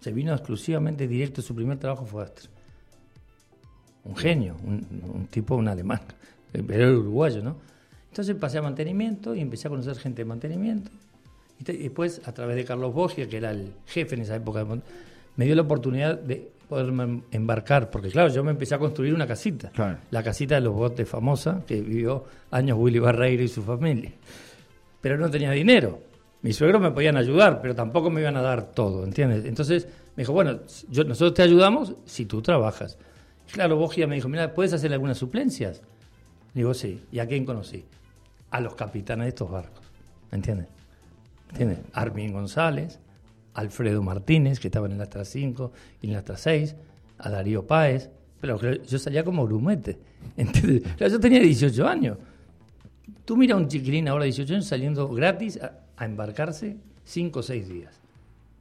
Se 0.00 0.12
vino 0.12 0.32
exclusivamente 0.32 1.08
directo, 1.08 1.42
su 1.42 1.54
primer 1.54 1.78
trabajo 1.78 2.04
fue 2.06 2.22
Astra 2.24 2.50
un 4.04 4.14
genio, 4.16 4.54
un, 4.62 4.86
un 5.14 5.26
tipo, 5.28 5.54
un 5.56 5.66
alemán, 5.66 6.00
pero 6.52 6.74
era 6.74 6.90
uruguayo, 6.92 7.42
¿no? 7.42 7.56
Entonces 8.14 8.36
pasé 8.36 8.58
a 8.58 8.62
mantenimiento 8.62 9.34
y 9.34 9.40
empecé 9.40 9.66
a 9.66 9.70
conocer 9.70 9.96
gente 9.96 10.22
de 10.22 10.26
mantenimiento. 10.26 10.88
Y, 11.58 11.64
te- 11.64 11.72
y 11.74 11.78
después, 11.82 12.20
a 12.24 12.32
través 12.32 12.54
de 12.54 12.64
Carlos 12.64 12.94
Bogia, 12.94 13.28
que 13.28 13.38
era 13.38 13.50
el 13.50 13.72
jefe 13.88 14.14
en 14.14 14.20
esa 14.22 14.36
época, 14.36 14.64
me 15.34 15.44
dio 15.44 15.56
la 15.56 15.62
oportunidad 15.62 16.16
de 16.20 16.48
poderme 16.68 17.22
embarcar, 17.32 17.90
porque 17.90 18.10
claro, 18.10 18.32
yo 18.32 18.44
me 18.44 18.52
empecé 18.52 18.76
a 18.76 18.78
construir 18.78 19.12
una 19.14 19.26
casita, 19.26 19.70
Claro. 19.70 19.98
la 20.12 20.22
casita 20.22 20.54
de 20.54 20.60
los 20.60 20.72
botes 20.74 21.08
famosa, 21.08 21.62
que 21.66 21.80
vivió 21.80 22.24
años 22.52 22.78
Willy 22.78 23.00
Barreiro 23.00 23.42
y 23.42 23.48
su 23.48 23.62
familia. 23.64 24.12
Pero 25.00 25.18
no 25.18 25.28
tenía 25.28 25.50
dinero. 25.50 25.98
Mis 26.42 26.54
suegros 26.54 26.80
me 26.80 26.92
podían 26.92 27.16
ayudar, 27.16 27.60
pero 27.60 27.74
tampoco 27.74 28.10
me 28.10 28.20
iban 28.20 28.36
a 28.36 28.42
dar 28.42 28.70
todo, 28.70 29.02
¿entiendes? 29.02 29.44
Entonces 29.44 29.88
me 30.14 30.22
dijo, 30.22 30.32
bueno, 30.32 30.60
yo, 30.88 31.02
nosotros 31.02 31.34
te 31.34 31.42
ayudamos 31.42 31.94
si 32.04 32.26
tú 32.26 32.40
trabajas. 32.42 32.96
Claro, 33.52 33.76
Bogia 33.76 34.06
me 34.06 34.14
dijo, 34.14 34.28
mira, 34.28 34.54
¿puedes 34.54 34.72
hacer 34.72 34.92
algunas 34.92 35.18
suplencias? 35.18 35.82
Digo, 36.54 36.72
sí. 36.74 37.02
¿Y 37.10 37.18
a 37.18 37.26
quién 37.26 37.44
conocí? 37.44 37.84
A 38.54 38.60
los 38.60 38.76
capitanes 38.76 39.24
de 39.24 39.28
estos 39.30 39.50
barcos. 39.50 39.82
¿Me 40.30 40.36
entiendes? 40.36 40.68
¿Entiendes? 41.50 41.80
Armin 41.92 42.32
González, 42.32 43.00
Alfredo 43.52 44.00
Martínez, 44.00 44.60
que 44.60 44.68
estaba 44.68 44.86
en 44.86 44.92
el 44.92 45.00
Astra 45.00 45.24
5 45.24 45.72
y 46.00 46.06
en 46.06 46.12
el 46.12 46.18
Astra 46.18 46.36
6, 46.36 46.76
a 47.18 47.30
Darío 47.30 47.66
Páez. 47.66 48.10
Pero 48.40 48.60
yo 48.60 48.98
salía 49.00 49.24
como 49.24 49.44
grumete. 49.44 49.98
¿entiendes? 50.36 50.84
Yo 50.96 51.18
tenía 51.18 51.40
18 51.40 51.84
años. 51.84 52.16
Tú 53.24 53.36
mira 53.36 53.56
a 53.56 53.58
un 53.58 53.66
chiquilín 53.66 54.06
ahora 54.06 54.22
de 54.22 54.26
18 54.26 54.54
años 54.54 54.66
saliendo 54.66 55.08
gratis 55.08 55.60
a, 55.60 55.80
a 55.96 56.04
embarcarse 56.04 56.76
5 57.06 57.40
o 57.40 57.42
6 57.42 57.68
días. 57.68 58.00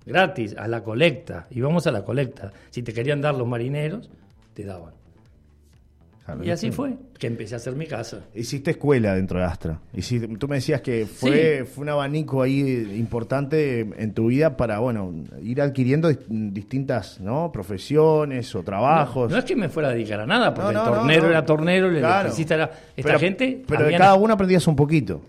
Gratis, 0.07 0.55
a 0.57 0.67
la 0.67 0.83
colecta. 0.83 1.45
Y 1.51 1.61
vamos 1.61 1.85
a 1.85 1.91
la 1.91 2.03
colecta. 2.03 2.51
Si 2.71 2.81
te 2.81 2.93
querían 2.93 3.21
dar 3.21 3.35
los 3.35 3.47
marineros, 3.47 4.09
te 4.55 4.63
daban. 4.63 5.02
Claro, 6.25 6.41
Y 6.45 6.49
así 6.51 6.71
fue, 6.71 6.93
que 7.19 7.27
empecé 7.27 7.53
a 7.53 7.57
hacer 7.57 7.75
mi 7.75 7.85
casa. 7.85 8.21
Hiciste 8.33 8.71
escuela 8.71 9.13
dentro 9.13 9.39
de 9.39 9.45
Astra. 9.45 9.81
Hiciste- 9.93 10.27
tú 10.37 10.47
me 10.47 10.55
decías 10.55 10.79
que 10.79 11.05
fue, 11.05 11.65
fue 11.65 11.81
un 11.83 11.89
abanico 11.89 12.41
ahí 12.41 12.95
importante 12.97 13.81
en 13.81 14.13
tu 14.13 14.27
vida 14.27 14.55
para, 14.55 14.79
bueno, 14.79 15.13
ir 15.41 15.61
adquiriendo 15.61 16.09
dis- 16.09 16.19
distintas, 16.53 17.19
¿no? 17.19 17.51
Profesiones 17.51 18.55
o 18.55 18.63
trabajos. 18.63 19.29
No 19.31 19.37
es 19.37 19.43
que 19.43 19.55
me 19.57 19.67
fuera 19.67 19.89
a 19.89 19.91
dedicar 19.91 20.21
a 20.21 20.25
nada, 20.25 20.53
porque 20.53 20.71
No, 20.73 20.85
no, 20.85 20.89
el 20.89 20.95
tornero 20.95 21.23
no. 21.23 21.29
era 21.29 21.45
tornero, 21.45 21.87
el 21.89 21.99
Claro. 21.99 22.21
electricista 22.21 22.55
era... 22.55 22.65
Esta 22.95 23.03
pero, 23.03 23.19
gente... 23.19 23.63
Pero 23.67 23.85
de 23.85 23.97
cada 23.97 24.15
uno 24.15 24.33
aprendías 24.33 24.65
un 24.67 24.77
poquito. 24.77 25.21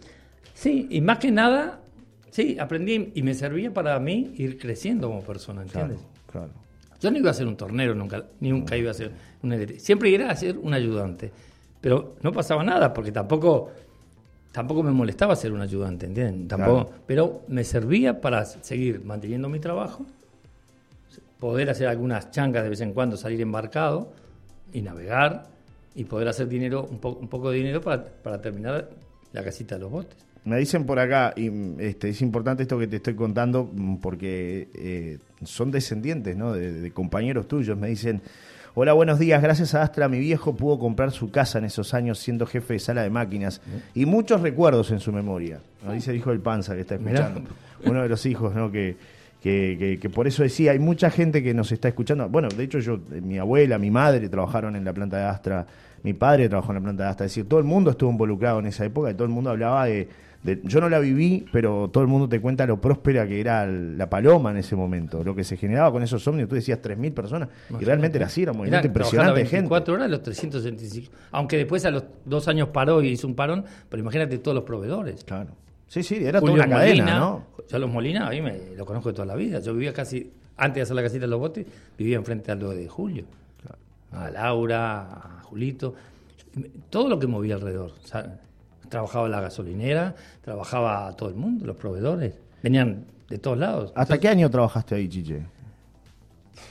Sí, 0.55 0.87
y 0.91 1.01
más 1.01 1.19
que 1.19 1.33
nada, 1.33 1.81
sí, 2.31 2.57
aprendí 2.61 3.11
y 3.17 3.23
me 3.23 3.35
servía 3.35 3.75
para 3.75 3.99
mí 3.99 4.33
ir 4.37 4.59
creciendo 4.59 5.09
como 5.09 5.23
persona, 5.23 5.63
¿entiendes? 5.63 5.99
Claro. 6.31 6.51
Yo 7.01 7.11
no 7.11 7.19
iba 7.19 7.31
a 7.31 7.35
ser 7.35 7.47
un 7.47 7.57
tornero 7.57 7.95
nunca, 7.95 8.25
ni 8.41 8.51
nunca 8.51 8.77
iba 8.77 8.91
a 8.91 8.95
ser 8.95 9.11
un 9.43 9.53
electric- 9.53 9.79
Siempre 9.79 10.11
iba 10.11 10.29
a 10.31 10.37
ser 10.37 10.57
un 10.59 10.73
ayudante. 10.75 11.31
Pero 11.81 12.17
no 12.23 12.33
pasaba 12.33 12.65
nada, 12.65 12.95
porque 12.95 13.13
tampoco, 13.13 13.71
tampoco 14.53 14.83
me 14.83 14.91
molestaba 14.91 15.37
ser 15.37 15.53
un 15.53 15.61
ayudante, 15.61 16.07
¿entienden? 16.07 16.49
Tampoco, 16.49 16.87
Claro. 16.87 17.03
Pero 17.07 17.43
me 17.49 17.63
servía 17.65 18.21
para 18.21 18.45
seguir 18.47 19.05
manteniendo 19.05 19.49
mi 19.49 19.61
trabajo, 19.61 20.07
poder 21.39 21.71
hacer 21.71 21.87
algunas 21.89 22.31
changas 22.31 22.63
de 22.63 22.71
vez 22.71 22.81
en 22.81 22.93
cuando, 22.93 23.17
salir 23.17 23.41
embarcado 23.41 24.13
y 24.73 24.81
navegar, 24.83 25.47
y 25.95 26.05
poder 26.05 26.29
hacer 26.29 26.49
dinero, 26.49 26.87
un, 26.91 26.99
po- 26.99 27.19
un 27.21 27.29
poco 27.29 27.51
de 27.51 27.59
dinero 27.59 27.81
para, 27.81 28.03
para 28.05 28.41
terminar 28.41 28.89
la 29.33 29.45
casita 29.45 29.77
de 29.77 29.83
los 29.83 29.91
botes. 29.91 30.17
Me 30.45 30.59
dicen 30.59 30.85
por 30.85 30.99
acá, 30.99 31.33
y 31.37 31.49
mm, 31.51 31.81
este, 31.81 32.09
es 32.09 32.21
importante 32.23 32.63
esto 32.65 32.79
que 32.79 32.87
te 32.87 32.97
estoy 32.97 33.15
contando, 33.15 33.69
mm, 33.73 33.97
porque 33.99 34.69
eh, 34.75 35.19
son 35.47 35.71
descendientes 35.71 36.37
¿no? 36.37 36.53
de, 36.53 36.73
de 36.73 36.91
compañeros 36.91 37.47
tuyos. 37.49 37.77
Me 37.79 37.89
dicen, 37.89 38.21
hola, 38.75 38.93
buenos 38.93 39.19
días, 39.19 39.41
gracias 39.43 39.75
a 39.75 39.83
Astra 39.83 40.09
mi 40.09 40.19
viejo 40.19 40.55
pudo 40.57 40.79
comprar 40.79 41.11
su 41.13 41.31
casa 41.31 41.59
en 41.59 41.65
esos 41.65 41.95
años 41.95 42.19
siendo 42.19 42.47
jefe 42.47 42.75
de 42.75 42.79
sala 42.81 43.03
de 43.03 43.11
máquinas 43.11 43.61
y 43.95 44.07
muchos 44.07 44.41
recuerdos 44.41 44.91
en 44.91 45.01
su 45.01 45.13
memoria. 45.13 45.61
Nos 45.85 45.95
dice 45.95 46.11
el 46.11 46.17
hijo 46.17 46.31
del 46.31 46.41
Panza 46.41 46.75
que 46.75 46.81
está 46.83 46.99
Mirá. 46.99 47.21
escuchando. 47.29 47.51
Uno 47.87 48.03
de 48.03 48.09
los 48.09 48.25
hijos, 48.27 48.55
¿no? 48.55 48.71
Que, 48.73 48.97
que, 49.43 49.77
que- 49.79 49.99
que 50.01 50.11
por 50.11 50.27
eso 50.27 50.43
decía, 50.43 50.73
hay 50.73 50.79
mucha 50.79 51.11
gente 51.11 51.43
que 51.43 51.53
nos 51.53 51.71
está 51.71 51.89
escuchando. 51.89 52.29
Bueno, 52.29 52.49
de 52.49 52.65
hecho 52.65 52.79
yo, 52.79 52.95
eh, 53.13 53.21
mi 53.21 53.39
abuela, 53.39 53.79
mi 53.79 53.91
madre 53.91 54.29
trabajaron 54.31 54.75
en 54.75 54.85
la 54.85 54.93
planta 54.95 55.19
de 55.19 55.25
Astra, 55.25 55.67
mi 56.03 56.15
padre 56.15 56.49
trabajó 56.49 56.73
en 56.73 56.77
la 56.77 56.81
planta 56.83 57.03
de 57.05 57.11
Astra, 57.11 57.27
es 57.27 57.33
decir, 57.33 57.47
todo 57.49 57.59
el 57.61 57.67
mundo 57.67 57.91
estuvo 57.91 58.11
involucrado 58.11 58.59
en 58.61 58.67
esa 58.67 58.85
época 58.87 59.11
y 59.11 59.15
todo 59.15 59.25
el 59.25 59.31
mundo 59.31 59.51
hablaba 59.51 59.85
de, 59.87 60.09
de- 60.45 60.61
yo 60.63 60.81
no 60.81 60.89
la 60.89 60.99
viví, 61.01 61.45
pero 61.51 61.89
todo 61.93 62.05
el 62.05 62.09
mundo 62.09 62.29
te 62.29 62.41
cuenta 62.41 62.67
lo 62.67 62.81
próspera 62.81 63.27
que 63.27 63.41
era 63.41 63.67
la 63.67 64.09
paloma 64.09 64.51
en 64.53 64.59
ese 64.59 64.77
momento, 64.77 65.25
lo 65.25 65.35
que 65.35 65.43
se 65.43 65.57
generaba 65.57 65.91
con 65.91 66.03
esos 66.03 66.27
ómnibus, 66.29 66.51
tú 66.51 66.55
decías 66.55 66.81
3.000 66.81 67.13
personas, 67.13 67.49
y 67.81 67.85
realmente 67.85 68.19
era 68.19 68.27
así, 68.27 68.43
era 68.43 68.53
un 68.53 68.59
movimiento 68.59 68.83
Mirá, 68.89 68.89
impresionante 68.89 69.41
de 69.41 69.47
gente. 69.47 69.57
24 69.57 69.95
horas 69.95 70.11
los 70.11 70.23
365. 70.23 71.11
Aunque 71.33 71.57
después 71.57 71.85
a 71.87 71.91
los 71.91 72.05
dos 72.25 72.47
años 72.47 72.69
paró 72.69 73.03
y 73.03 73.09
hizo 73.09 73.27
un 73.27 73.35
parón, 73.35 73.65
pero 73.89 74.01
imagínate 74.03 74.39
todos 74.39 74.55
los 74.55 74.65
proveedores. 74.65 75.25
Claro. 75.25 75.51
Sí, 75.89 76.03
sí, 76.03 76.17
era 76.17 76.41
Julio 76.41 76.57
toda 76.57 76.67
una 76.67 76.77
cadena, 76.77 77.05
Molina, 77.05 77.19
¿no? 77.19 77.47
Yo 77.69 77.77
a 77.77 77.81
los 77.81 77.91
Molina, 77.91 78.27
a 78.27 78.31
mí 78.31 78.41
me 78.43 78.59
lo 78.77 78.85
conozco 78.85 79.09
de 79.11 79.15
toda 79.15 79.27
la 79.27 79.35
vida. 79.37 79.61
Yo 79.61 79.73
vivía 79.73 79.93
casi, 79.93 80.31
antes 80.57 80.75
de 80.77 80.83
hacer 80.83 80.97
la 80.97 81.03
casita 81.03 81.23
de 81.23 81.29
los 81.29 81.39
botes, 81.41 81.65
vivía 81.97 82.17
enfrente 82.17 82.51
al 82.53 82.59
2 82.59 82.77
de 82.77 82.89
Julio. 82.89 83.25
A 84.13 84.31
Laura, 84.31 85.01
a 85.39 85.43
Julito, 85.45 85.95
todo 86.91 87.09
lo 87.09 87.19
que 87.19 87.27
movía 87.27 87.55
alrededor. 87.57 87.93
Trabajaba 88.89 89.29
la 89.29 89.41
gasolinera, 89.41 90.15
trabajaba 90.43 91.15
todo 91.17 91.29
el 91.29 91.35
mundo, 91.35 91.67
los 91.67 91.77
proveedores. 91.77 92.35
Venían 92.63 93.05
de 93.29 93.39
todos 93.39 93.59
lados. 93.59 93.93
¿Hasta 93.95 94.19
qué 94.19 94.29
año 94.29 94.51
trabajaste 94.51 94.95
ahí, 94.95 95.09
Chiche? 95.09 95.43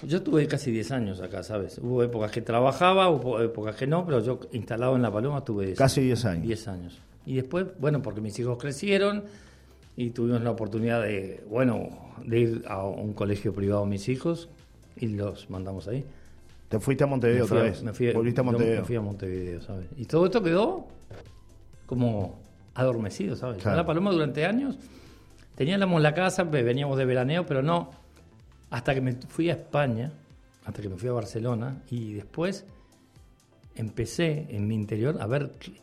Yo 0.03 0.21
tuve 0.21 0.47
casi 0.47 0.71
10 0.71 0.91
años 0.91 1.21
acá, 1.21 1.43
¿sabes? 1.43 1.77
Hubo 1.77 2.03
épocas 2.03 2.31
que 2.31 2.41
trabajaba, 2.41 3.09
hubo 3.09 3.41
épocas 3.41 3.75
que 3.75 3.87
no, 3.87 4.05
pero 4.05 4.19
yo 4.21 4.39
instalado 4.51 4.95
en 4.95 5.01
La 5.01 5.11
Paloma 5.11 5.43
tuve 5.43 5.67
10 5.67 5.77
Casi 5.77 6.01
10 6.01 6.25
años. 6.25 6.47
10 6.47 6.67
años. 6.67 7.01
Y 7.25 7.35
después, 7.35 7.65
bueno, 7.79 8.01
porque 8.01 8.19
mis 8.21 8.37
hijos 8.39 8.57
crecieron 8.57 9.23
y 9.95 10.09
tuvimos 10.09 10.41
la 10.41 10.51
oportunidad 10.51 11.01
de, 11.01 11.43
bueno, 11.49 11.89
de 12.25 12.39
ir 12.39 12.63
a 12.67 12.83
un 12.85 13.13
colegio 13.13 13.53
privado 13.53 13.85
mis 13.85 14.09
hijos 14.09 14.49
y 14.97 15.07
los 15.07 15.49
mandamos 15.49 15.87
ahí. 15.87 16.03
Te 16.69 16.79
fuiste 16.79 17.03
a 17.03 17.07
Montevideo 17.07 17.45
otra 17.45 17.61
vez. 17.61 17.83
me 17.83 17.93
fui 17.93 18.09
a- 18.09 18.13
Volviste 18.13 18.41
a 18.41 18.43
yo 18.43 18.51
Montevideo. 18.51 18.79
Me 18.81 18.85
fui 18.87 18.95
a 18.95 19.01
Montevideo, 19.01 19.61
¿sabes? 19.61 19.85
Y 19.97 20.05
todo 20.05 20.25
esto 20.25 20.41
quedó 20.41 20.87
como 21.93 22.39
adormecido, 22.75 23.35
¿sabes? 23.35 23.61
Claro. 23.61 23.77
La 23.77 23.85
Paloma 23.85 24.11
durante 24.11 24.45
años 24.45 24.77
teníamos 25.55 26.01
la 26.01 26.13
casa, 26.13 26.43
ve- 26.43 26.63
veníamos 26.63 26.97
de 26.97 27.05
veraneo, 27.05 27.45
pero 27.45 27.61
no. 27.61 27.91
Hasta 28.69 28.93
que 28.95 29.01
me 29.01 29.13
fui 29.13 29.49
a 29.49 29.53
España, 29.53 30.11
hasta 30.65 30.81
que 30.81 30.89
me 30.89 30.95
fui 30.97 31.09
a 31.09 31.13
Barcelona, 31.13 31.81
y 31.91 32.13
después 32.13 32.65
empecé 33.75 34.47
en 34.49 34.67
mi 34.67 34.75
interior 34.75 35.17
a 35.21 35.27
ver 35.27 35.51
qué, 35.59 35.73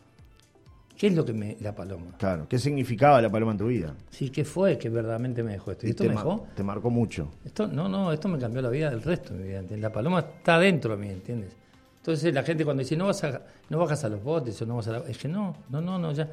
qué 0.97 1.07
es 1.09 1.15
lo 1.15 1.25
que 1.25 1.33
me. 1.33 1.57
La 1.61 1.75
Paloma. 1.75 2.17
Claro. 2.19 2.47
¿Qué 2.49 2.59
significaba 2.59 3.21
la 3.23 3.31
paloma 3.31 3.53
en 3.53 3.59
tu 3.59 3.67
vida? 3.67 3.95
Sí, 4.11 4.31
¿qué 4.31 4.45
fue 4.45 4.79
que 4.79 4.89
verdaderamente 4.89 5.43
me 5.43 5.53
dejó 5.53 5.71
esto? 5.73 5.87
¿Y 5.87 5.91
esto 5.91 6.03
te, 6.05 6.09
me 6.09 6.15
dejó? 6.17 6.47
te 6.55 6.63
marcó 6.63 6.91
mucho. 6.91 7.31
Esto, 7.45 7.67
no, 7.69 7.89
no, 7.89 8.13
esto 8.13 8.29
me 8.29 8.39
cambió 8.39 8.63
la 8.63 8.71
vida 8.71 8.91
del 8.91 9.03
resto 9.03 9.33
de 9.35 9.41
mi 9.41 9.49
vida. 9.49 9.59
¿entiendes? 9.61 9.83
La 9.83 9.93
paloma 9.93 10.21
está 10.21 10.59
dentro 10.59 10.97
de 10.97 11.07
mí, 11.07 11.13
¿entiendes? 11.13 11.53
Entonces 12.01 12.33
la 12.33 12.43
gente 12.43 12.65
cuando 12.65 12.83
dice, 12.83 12.97
no, 12.97 13.07
vas 13.07 13.23
a, 13.25 13.43
no 13.69 13.79
bajas 13.79 14.05
a 14.05 14.09
los 14.09 14.23
botes 14.23 14.61
o 14.63 14.67
no 14.67 14.77
vas 14.77 14.89
a 14.89 14.93
la... 14.93 14.99
Es 15.01 15.19
que 15.19 15.29
no, 15.29 15.55
no, 15.69 15.83
no, 15.83 15.99
no, 15.99 16.13
ya, 16.13 16.29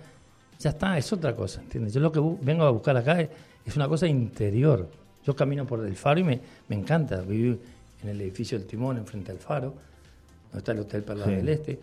ya 0.58 0.70
está, 0.70 0.98
es 0.98 1.12
otra 1.12 1.36
cosa, 1.36 1.62
¿entiendes? 1.62 1.94
Yo 1.94 2.00
lo 2.00 2.12
que 2.12 2.22
vengo 2.42 2.64
a 2.64 2.70
buscar 2.70 2.96
acá 2.96 3.20
es, 3.20 3.30
es, 3.66 3.76
una 3.76 3.88
cosa 3.88 4.08
interior. 4.08 4.88
Yo 5.26 5.36
camino 5.36 5.66
por 5.66 5.86
el 5.86 5.96
faro 5.98 6.22
y 6.22 6.24
me, 6.24 6.40
me 6.70 6.76
encanta 6.78 7.20
vivir 7.22 7.60
en 8.02 8.10
el 8.10 8.22
edificio 8.22 8.58
del 8.58 8.66
Timón, 8.66 8.98
enfrente 8.98 9.32
al 9.34 9.40
faro, 9.40 9.74
donde 10.46 10.58
está 10.60 10.72
el 10.72 10.80
Hotel 10.80 11.04
Perla 11.04 11.26
sí. 11.26 11.32
del 11.32 11.50
Este. 11.50 11.80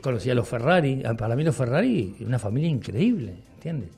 Conocí 0.00 0.30
a 0.30 0.34
los 0.34 0.48
Ferrari, 0.48 1.02
ah, 1.04 1.14
para 1.14 1.36
mí 1.36 1.44
los 1.44 1.54
Ferrari, 1.54 2.16
una 2.20 2.38
familia 2.38 2.70
increíble, 2.70 3.34
¿entiendes? 3.54 3.90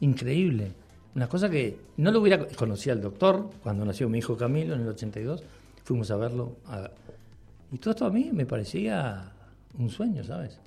Increíble. 0.00 0.72
Una 1.14 1.28
cosa 1.28 1.48
que 1.48 1.78
no 1.98 2.10
lo 2.10 2.20
hubiera... 2.20 2.46
Conocí 2.48 2.90
al 2.90 3.00
doctor 3.00 3.48
cuando 3.62 3.84
nació 3.84 4.08
mi 4.08 4.18
hijo 4.18 4.36
Camilo 4.36 4.74
en 4.74 4.82
el 4.82 4.88
82, 4.88 5.44
fuimos 5.84 6.10
a 6.10 6.16
verlo. 6.16 6.56
A, 6.66 6.90
y 7.72 7.78
todo 7.78 7.90
esto 7.90 8.06
a 8.06 8.10
mí 8.10 8.30
me 8.32 8.46
parecía 8.46 9.32
un 9.78 9.90
sueño, 9.90 10.24
¿sabes? 10.24 10.58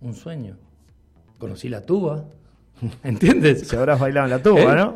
Un 0.00 0.14
sueño. 0.14 0.56
Conocí 1.38 1.68
la 1.68 1.82
tuba, 1.82 2.24
¿entiendes? 3.02 3.68
Si 3.68 3.76
habrás 3.76 3.98
bailado 3.98 4.26
en 4.26 4.30
la 4.30 4.42
tuba, 4.42 4.72
¿Eh? 4.72 4.76
¿no? 4.76 4.94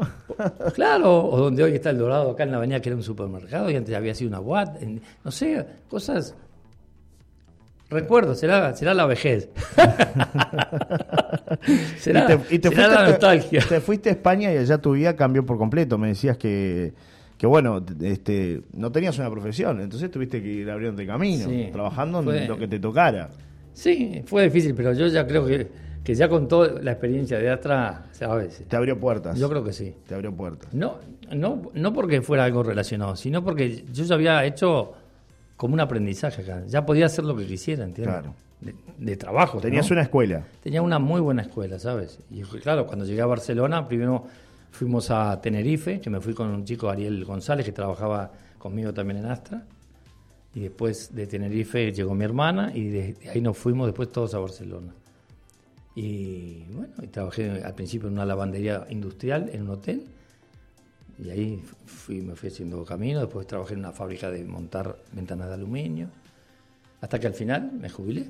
claro, 0.72 1.26
o 1.26 1.38
donde 1.38 1.62
hoy 1.62 1.74
está 1.74 1.90
el 1.90 1.98
Dorado, 1.98 2.30
acá 2.30 2.44
en 2.44 2.52
la 2.52 2.58
avenida, 2.58 2.80
que 2.80 2.88
era 2.88 2.96
un 2.96 3.02
supermercado, 3.02 3.70
y 3.70 3.76
antes 3.76 3.94
había 3.94 4.14
sido 4.14 4.28
una 4.28 4.38
boat, 4.38 4.80
no 5.24 5.30
sé, 5.30 5.66
cosas... 5.88 6.34
Recuerdo, 7.90 8.36
será, 8.36 8.74
será 8.76 8.94
la 8.94 9.04
vejez. 9.04 9.48
será, 11.98 12.22
y 12.22 12.26
te, 12.26 12.54
y 12.54 12.58
te 12.60 12.68
será 12.68 12.84
fuiste, 12.84 12.94
la 12.94 13.08
nostalgia. 13.08 13.64
Te 13.68 13.80
fuiste 13.80 14.08
a 14.10 14.12
España 14.12 14.52
y 14.52 14.58
allá 14.58 14.78
tu 14.78 14.92
vida 14.92 15.16
cambió 15.16 15.44
por 15.44 15.58
completo. 15.58 15.98
Me 15.98 16.06
decías 16.06 16.38
que 16.38 16.94
que 17.40 17.46
bueno, 17.46 17.82
este, 18.02 18.60
no 18.74 18.92
tenías 18.92 19.18
una 19.18 19.30
profesión, 19.30 19.80
entonces 19.80 20.10
tuviste 20.10 20.42
que 20.42 20.48
ir 20.48 20.70
abriendo 20.70 21.06
camino, 21.06 21.48
sí, 21.48 21.70
trabajando 21.72 22.22
fue, 22.22 22.42
en 22.42 22.48
lo 22.48 22.58
que 22.58 22.68
te 22.68 22.78
tocara. 22.78 23.30
Sí, 23.72 24.22
fue 24.26 24.44
difícil, 24.44 24.74
pero 24.74 24.92
yo 24.92 25.06
ya 25.06 25.26
creo 25.26 25.46
que, 25.46 25.66
que 26.04 26.14
ya 26.14 26.28
con 26.28 26.48
toda 26.48 26.82
la 26.82 26.92
experiencia 26.92 27.38
de 27.38 27.48
atrás, 27.48 28.00
¿sabes? 28.12 28.62
Te 28.68 28.76
abrió 28.76 29.00
puertas. 29.00 29.38
Yo 29.38 29.48
creo 29.48 29.64
que 29.64 29.72
sí. 29.72 29.94
Te 30.06 30.14
abrió 30.16 30.36
puertas. 30.36 30.74
No, 30.74 30.98
no, 31.34 31.70
no 31.72 31.94
porque 31.94 32.20
fuera 32.20 32.44
algo 32.44 32.62
relacionado, 32.62 33.16
sino 33.16 33.42
porque 33.42 33.86
yo 33.90 34.04
ya 34.04 34.16
había 34.16 34.44
hecho 34.44 34.92
como 35.56 35.72
un 35.72 35.80
aprendizaje 35.80 36.42
acá. 36.42 36.64
Ya 36.66 36.84
podía 36.84 37.06
hacer 37.06 37.24
lo 37.24 37.34
que 37.34 37.46
quisiera, 37.46 37.84
¿entiendes? 37.84 38.16
Claro. 38.16 38.34
De, 38.60 38.74
de 38.98 39.16
trabajo. 39.16 39.60
Tenías 39.60 39.88
¿no? 39.88 39.94
una 39.94 40.02
escuela. 40.02 40.44
Tenía 40.62 40.82
una 40.82 40.98
muy 40.98 41.22
buena 41.22 41.40
escuela, 41.40 41.78
¿sabes? 41.78 42.18
Y 42.30 42.42
claro, 42.42 42.86
cuando 42.86 43.06
llegué 43.06 43.22
a 43.22 43.26
Barcelona, 43.26 43.88
primero 43.88 44.26
Fuimos 44.70 45.10
a 45.10 45.40
Tenerife, 45.40 46.00
que 46.00 46.10
me 46.10 46.20
fui 46.20 46.34
con 46.34 46.48
un 46.48 46.64
chico, 46.64 46.88
Ariel 46.88 47.24
González, 47.24 47.66
que 47.66 47.72
trabajaba 47.72 48.30
conmigo 48.58 48.92
también 48.94 49.18
en 49.18 49.26
Astra. 49.26 49.64
Y 50.54 50.60
después 50.60 51.14
de 51.14 51.26
Tenerife 51.26 51.92
llegó 51.92 52.14
mi 52.14 52.24
hermana 52.24 52.72
y 52.74 52.88
de, 52.88 53.16
ahí 53.32 53.40
nos 53.40 53.56
fuimos 53.56 53.86
después 53.86 54.10
todos 54.10 54.34
a 54.34 54.38
Barcelona. 54.38 54.92
Y 55.94 56.64
bueno, 56.72 56.94
y 57.02 57.08
trabajé 57.08 57.62
al 57.62 57.74
principio 57.74 58.08
en 58.08 58.14
una 58.14 58.24
lavandería 58.24 58.86
industrial, 58.90 59.50
en 59.52 59.62
un 59.62 59.70
hotel. 59.70 60.06
Y 61.22 61.30
ahí 61.30 61.62
fui, 61.84 62.22
me 62.22 62.34
fui 62.34 62.48
haciendo 62.48 62.84
camino. 62.84 63.20
Después 63.20 63.46
trabajé 63.46 63.74
en 63.74 63.80
una 63.80 63.92
fábrica 63.92 64.30
de 64.30 64.44
montar 64.44 64.96
ventanas 65.12 65.48
de 65.48 65.54
aluminio. 65.54 66.08
Hasta 67.00 67.18
que 67.18 67.26
al 67.26 67.34
final 67.34 67.72
me 67.72 67.90
jubilé. 67.90 68.26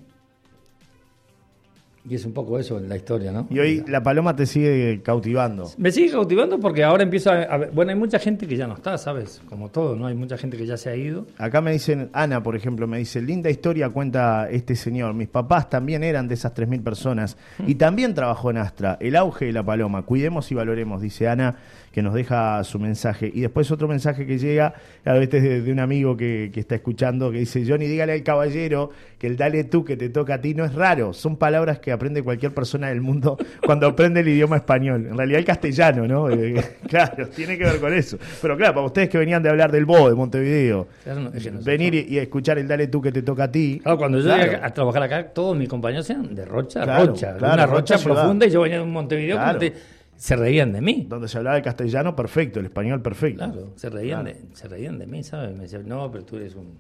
Y 2.09 2.15
es 2.15 2.25
un 2.25 2.33
poco 2.33 2.59
eso 2.59 2.79
en 2.79 2.89
la 2.89 2.97
historia, 2.97 3.31
¿no? 3.31 3.47
Y 3.51 3.59
hoy 3.59 3.85
la 3.87 4.03
paloma 4.03 4.35
te 4.35 4.47
sigue 4.47 5.03
cautivando. 5.03 5.71
Me 5.77 5.93
sigue 5.93 6.11
cautivando 6.11 6.59
porque 6.59 6.83
ahora 6.83 7.03
empiezo 7.03 7.31
a, 7.31 7.43
a 7.43 7.57
ver, 7.59 7.71
bueno, 7.73 7.91
hay 7.91 7.99
mucha 7.99 8.19
gente 8.19 8.47
que 8.47 8.57
ya 8.57 8.67
no 8.67 8.75
está, 8.75 8.97
¿sabes? 8.97 9.43
Como 9.51 9.69
todo, 9.69 9.97
¿no? 9.97 10.07
Hay 10.07 10.15
mucha 10.15 10.39
gente 10.39 10.57
que 10.57 10.65
ya 10.65 10.79
se 10.79 10.89
ha 10.89 10.97
ido. 10.97 11.27
Acá 11.37 11.61
me 11.61 11.73
dicen, 11.73 12.09
Ana, 12.15 12.43
por 12.43 12.57
ejemplo, 12.57 12.87
me 12.87 12.97
dice, 12.97 13.21
linda 13.21 13.51
historia 13.51 13.91
cuenta 13.91 14.49
este 14.51 14.77
señor. 14.77 15.13
Mis 15.13 15.29
papás 15.29 15.69
también 15.69 16.03
eran 16.03 16.27
de 16.27 16.35
esas 16.35 16.55
3.000 16.55 16.83
personas 16.83 17.37
y 17.67 17.75
también 17.75 18.15
trabajó 18.15 18.51
en 18.51 18.57
Astra. 18.57 18.97
El 19.01 19.15
auge 19.15 19.47
de 19.47 19.53
la 19.53 19.63
paloma. 19.63 20.03
Cuidemos 20.03 20.51
y 20.51 20.55
valoremos, 20.55 21.03
dice 21.03 21.29
Ana, 21.29 21.57
que 21.93 22.03
nos 22.03 22.15
deja 22.15 22.63
su 22.65 22.79
mensaje. 22.79 23.31
Y 23.35 23.41
después 23.41 23.71
otro 23.73 23.89
mensaje 23.89 24.25
que 24.27 24.39
llega, 24.39 24.75
a 25.05 25.13
veces 25.15 25.43
de, 25.43 25.61
de 25.61 25.73
un 25.73 25.81
amigo 25.81 26.17
que, 26.17 26.51
que 26.55 26.61
está 26.61 26.77
escuchando, 26.77 27.33
que 27.33 27.39
dice, 27.39 27.65
Johnny, 27.67 27.87
dígale 27.87 28.13
al 28.13 28.23
caballero 28.23 28.91
que 29.19 29.27
el 29.27 29.37
dale 29.37 29.65
tú 29.65 29.85
que 29.85 29.97
te 29.97 30.09
toca 30.09 30.35
a 30.35 30.41
ti 30.41 30.55
no 30.55 30.65
es 30.65 30.73
raro. 30.75 31.13
Son 31.13 31.37
palabras 31.37 31.81
que 31.81 31.91
aprende 31.93 32.23
cualquier 32.23 32.55
persona 32.55 32.89
del 32.89 33.01
mundo 33.01 33.37
cuando 33.67 33.89
aprende 33.89 34.21
el 34.21 34.29
idioma 34.29 34.57
español. 34.57 35.07
En 35.11 35.17
realidad 35.17 35.41
el 35.41 35.45
castellano, 35.45 36.07
¿no? 36.07 36.31
Eh, 36.31 36.55
claro, 36.89 37.27
tiene 37.29 37.59
que 37.59 37.65
ver 37.65 37.81
con 37.81 37.93
eso. 37.93 38.19
Pero 38.41 38.57
claro, 38.57 38.75
para 38.75 38.87
ustedes 38.87 39.09
que 39.09 39.19
venían 39.19 39.43
de 39.43 39.49
hablar 39.51 39.73
del 39.73 39.85
BO 39.85 40.09
de 40.09 40.15
Montevideo, 40.15 40.87
no, 41.07 41.15
no 41.21 41.31
venir 41.65 41.95
y, 41.95 42.07
y 42.15 42.19
escuchar 42.19 42.59
el 42.59 42.69
dale 42.69 42.87
tú 42.87 43.01
que 43.03 43.11
te 43.11 43.23
toca 43.23 43.45
a 43.45 43.51
ti. 43.51 43.81
Claro, 43.83 43.99
cuando 43.99 44.19
yo 44.19 44.25
Claro. 44.27 44.45
llegué 44.45 44.57
a 44.63 44.71
trabajar 44.73 45.03
acá, 45.03 45.25
todos 45.29 45.57
mis 45.57 45.69
compañeros 45.69 46.09
eran 46.09 46.35
de 46.35 46.45
Rocha, 46.45 46.83
Claro, 46.85 47.07
Rocha, 47.07 47.37
claro, 47.37 47.55
una 47.55 47.67
Rocha 47.67 47.99
profunda 47.99 48.47
y 48.47 48.51
yo 48.51 48.61
venía 48.61 48.77
de 48.79 48.85
un 48.85 48.93
Montevideo 48.93 49.37
como 49.39 49.59
te- 49.59 49.73
se 50.21 50.37
reían 50.37 50.71
de 50.73 50.83
mí. 50.83 51.07
Donde 51.09 51.29
se 51.29 51.39
hablaba 51.39 51.57
el 51.57 51.63
castellano 51.63 52.15
perfecto, 52.15 52.61
el 52.61 52.67
español 52.67 53.01
perfecto. 53.01 53.43
Claro, 53.45 53.73
se 53.77 53.89
reían, 53.89 54.25
Claro. 54.25 54.39
de, 54.39 54.55
se 54.55 54.69
reían 54.69 54.99
de 54.99 55.07
mí, 55.07 55.23
¿sabes? 55.23 55.57
Me 55.57 55.63
decían, 55.63 55.89
no, 55.89 56.11
pero 56.13 56.25
tú 56.25 56.37
eres 56.37 56.55
un... 56.55 56.77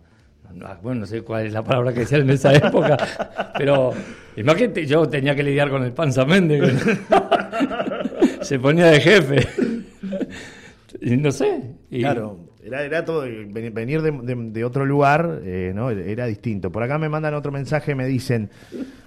no, 0.55 0.66
Bueno, 0.83 1.00
no 1.00 1.07
sé 1.07 1.22
cuál 1.22 1.46
es 1.46 1.53
la 1.55 1.64
palabra 1.64 1.94
que 1.94 2.00
decían 2.00 2.20
en 2.22 2.31
esa 2.31 2.53
época, 2.55 2.98
pero 3.57 3.92
imagínate, 4.37 4.85
yo 4.87 5.09
tenía 5.09 5.35
que 5.35 5.42
lidiar 5.42 5.70
con 5.70 5.83
el 5.85 5.92
Panza 5.92 6.26
Méndez. 6.26 6.61
se 8.42 8.59
ponía 8.59 8.87
de 8.87 9.00
jefe. 9.00 9.48
Y 11.03 11.16
no 11.16 11.31
sé. 11.31 11.62
y- 11.90 12.00
Claro, 12.00 12.49
era, 12.64 12.82
era 12.82 13.04
todo, 13.04 13.22
ven- 13.22 13.72
venir 13.74 14.02
de, 14.02 14.10
de- 14.12 14.50
de 14.50 14.64
otro 14.64 14.84
lugar, 14.86 15.40
eh, 15.44 15.72
¿no? 15.74 15.90
Era 15.90 16.26
distinto. 16.26 16.70
Por 16.70 16.82
acá 16.82 16.98
me 16.98 17.08
mandan 17.08 17.34
otro 17.34 17.50
mensaje, 17.52 17.94
me 17.94 18.06
dicen, 18.06 18.50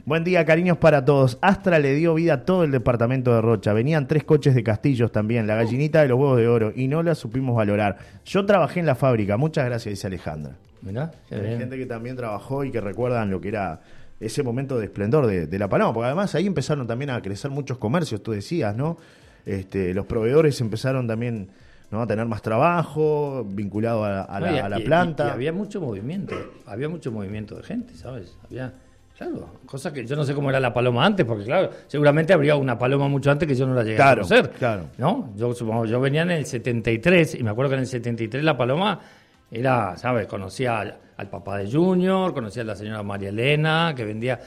buen 0.06 0.24
día, 0.24 0.44
cariños 0.46 0.78
para 0.78 1.06
todos. 1.06 1.38
Astra 1.42 1.80
le 1.80 1.94
dio 1.96 2.14
vida 2.16 2.34
a 2.34 2.46
todo 2.46 2.64
el 2.64 2.72
departamento 2.72 3.34
de 3.34 3.42
Rocha. 3.42 3.74
Venían 3.74 4.08
tres 4.08 4.24
coches 4.24 4.56
de 4.56 4.64
castillos 4.64 5.12
también, 5.12 5.46
la 5.48 5.56
gallinita 5.56 6.02
de 6.02 6.08
los 6.08 6.20
huevos 6.20 6.38
de 6.38 6.48
oro, 6.48 6.74
y 6.76 6.88
no 6.88 7.04
la 7.04 7.16
supimos 7.16 7.56
valorar. 7.56 7.98
Yo 8.26 8.46
trabajé 8.46 8.80
en 8.80 8.86
la 8.86 8.96
fábrica, 8.96 9.38
muchas 9.38 9.66
gracias, 9.66 9.92
dice 9.94 10.08
Alejandra. 10.08 10.56
Qué 11.30 11.36
Hay 11.36 11.42
bien. 11.42 11.60
gente 11.60 11.78
que 11.78 11.86
también 11.86 12.16
trabajó 12.18 12.64
y 12.66 12.72
que 12.72 12.82
recuerdan 12.82 13.30
lo 13.30 13.40
que 13.40 13.48
era 13.50 13.82
ese 14.20 14.42
momento 14.44 14.78
de 14.80 14.86
esplendor 14.86 15.28
de, 15.28 15.48
de 15.48 15.60
la 15.60 15.68
Paloma, 15.70 15.94
porque 15.94 16.06
además 16.08 16.34
ahí 16.36 16.46
empezaron 16.48 16.88
también 16.88 17.10
a 17.10 17.22
crecer 17.22 17.52
muchos 17.52 17.78
comercios, 17.78 18.22
tú 18.24 18.32
decías, 18.32 18.76
¿no? 18.76 18.98
Este, 19.46 19.94
los 19.94 20.06
proveedores 20.06 20.60
empezaron 20.62 21.08
también 21.08 21.50
¿no? 21.94 22.02
a 22.02 22.08
tener 22.08 22.26
más 22.26 22.42
trabajo 22.42 23.46
vinculado 23.48 24.04
a, 24.04 24.24
a 24.24 24.40
la, 24.40 24.50
No, 24.52 24.56
y- 24.56 24.60
a 24.60 24.70
la 24.70 24.80
y- 24.80 24.84
planta. 24.84 25.28
Y, 25.28 25.32
había 25.32 25.54
mucho 25.54 25.80
movimiento, 25.80 26.36
había 26.66 26.90
mucho 26.90 27.12
movimiento 27.12 27.56
de 27.56 27.64
gente, 27.64 27.94
¿sabes? 27.96 28.38
Había, 28.44 28.74
claro, 29.18 29.48
cosas 29.66 29.94
que 29.94 30.06
yo 30.06 30.16
no 30.16 30.24
sé 30.26 30.34
cómo 30.34 30.50
era 30.50 30.60
la 30.60 30.74
paloma 30.74 31.06
antes, 31.06 31.26
porque 31.26 31.46
claro, 31.46 31.70
seguramente 31.88 32.34
habría 32.34 32.56
una 32.56 32.78
paloma 32.78 33.08
mucho 33.08 33.32
antes 33.32 33.48
que 33.48 33.56
yo 33.56 33.66
no 33.68 33.74
la 33.76 33.84
llegué 33.84 33.96
Claro, 33.96 34.24
a 34.24 34.28
conocer. 34.28 34.50
claro. 34.52 34.84
¿No? 34.98 35.30
Yo 35.38 35.54
supongo, 35.54 35.86
yo 35.86 36.02
venía 36.02 36.24
en 36.24 36.32
el 36.32 36.46
73 36.46 37.36
y 37.36 37.44
me 37.44 37.52
acuerdo 37.52 37.70
que 37.70 37.76
en 37.76 37.82
el 37.82 37.88
73 37.88 38.44
la 38.44 38.58
paloma 38.58 39.00
era, 39.52 39.96
¿sabes? 39.98 40.26
Conocía 40.28 40.80
al, 40.80 40.98
al 41.16 41.30
papá 41.30 41.60
de 41.60 41.72
Junior, 41.72 42.34
conocía 42.34 42.64
a 42.64 42.66
la 42.66 42.76
señora 42.76 43.04
María 43.04 43.30
Elena, 43.30 43.94
que 43.96 44.04
vendía. 44.04 44.40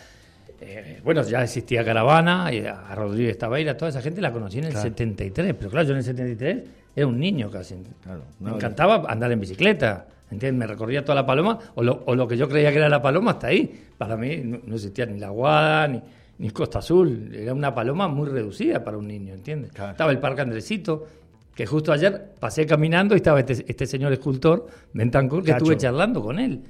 eh, 0.60 1.00
bueno, 1.04 1.22
ya 1.22 1.42
existía 1.44 1.84
Caravana, 1.84 2.52
y 2.52 2.64
a 2.66 2.92
Rodríguez 2.94 3.38
Tabeira, 3.38 3.76
toda 3.76 3.90
esa 3.90 4.00
gente 4.02 4.20
la 4.20 4.32
conocí 4.32 4.58
en 4.58 4.64
el 4.64 4.72
73, 4.74 5.54
pero 5.56 5.70
claro, 5.70 5.86
yo 5.86 5.92
en 5.92 5.98
el 5.98 6.04
73 6.04 6.58
era 6.96 7.06
un 7.06 7.20
niño 7.20 7.50
casi. 7.50 7.76
Claro, 8.02 8.22
Me 8.40 8.50
encantaba 8.50 9.04
andar 9.08 9.30
en 9.30 9.38
bicicleta. 9.40 10.06
¿Entiendes? 10.28 10.58
Me 10.58 10.66
recorría 10.66 11.04
toda 11.04 11.14
la 11.14 11.24
paloma, 11.24 11.56
o 11.76 11.84
lo, 11.84 12.02
o 12.04 12.16
lo 12.16 12.26
que 12.26 12.36
yo 12.36 12.48
creía 12.48 12.72
que 12.72 12.78
era 12.78 12.88
la 12.88 13.00
paloma 13.00 13.32
hasta 13.32 13.46
ahí. 13.46 13.86
Para 13.96 14.16
mí 14.16 14.38
no, 14.38 14.58
no 14.66 14.74
existía 14.74 15.06
ni 15.06 15.20
la 15.20 15.28
Guada, 15.28 15.86
ni, 15.86 16.02
ni 16.38 16.50
Costa 16.50 16.80
Azul. 16.80 17.30
Era 17.32 17.54
una 17.54 17.72
paloma 17.72 18.08
muy 18.08 18.28
reducida 18.28 18.82
para 18.82 18.96
un 18.98 19.06
niño, 19.06 19.34
¿entiendes? 19.34 19.70
Claro. 19.70 19.92
Estaba 19.92 20.10
el 20.10 20.18
Parque 20.18 20.40
Andresito, 20.40 21.06
que 21.54 21.64
justo 21.64 21.92
ayer 21.92 22.32
pasé 22.40 22.66
caminando 22.66 23.14
y 23.14 23.18
estaba 23.18 23.38
este, 23.38 23.64
este 23.68 23.86
señor 23.86 24.12
escultor, 24.12 24.66
Bentancur, 24.92 25.44
que 25.44 25.52
Cacho. 25.52 25.58
estuve 25.64 25.76
charlando 25.76 26.20
con 26.20 26.40
él. 26.40 26.60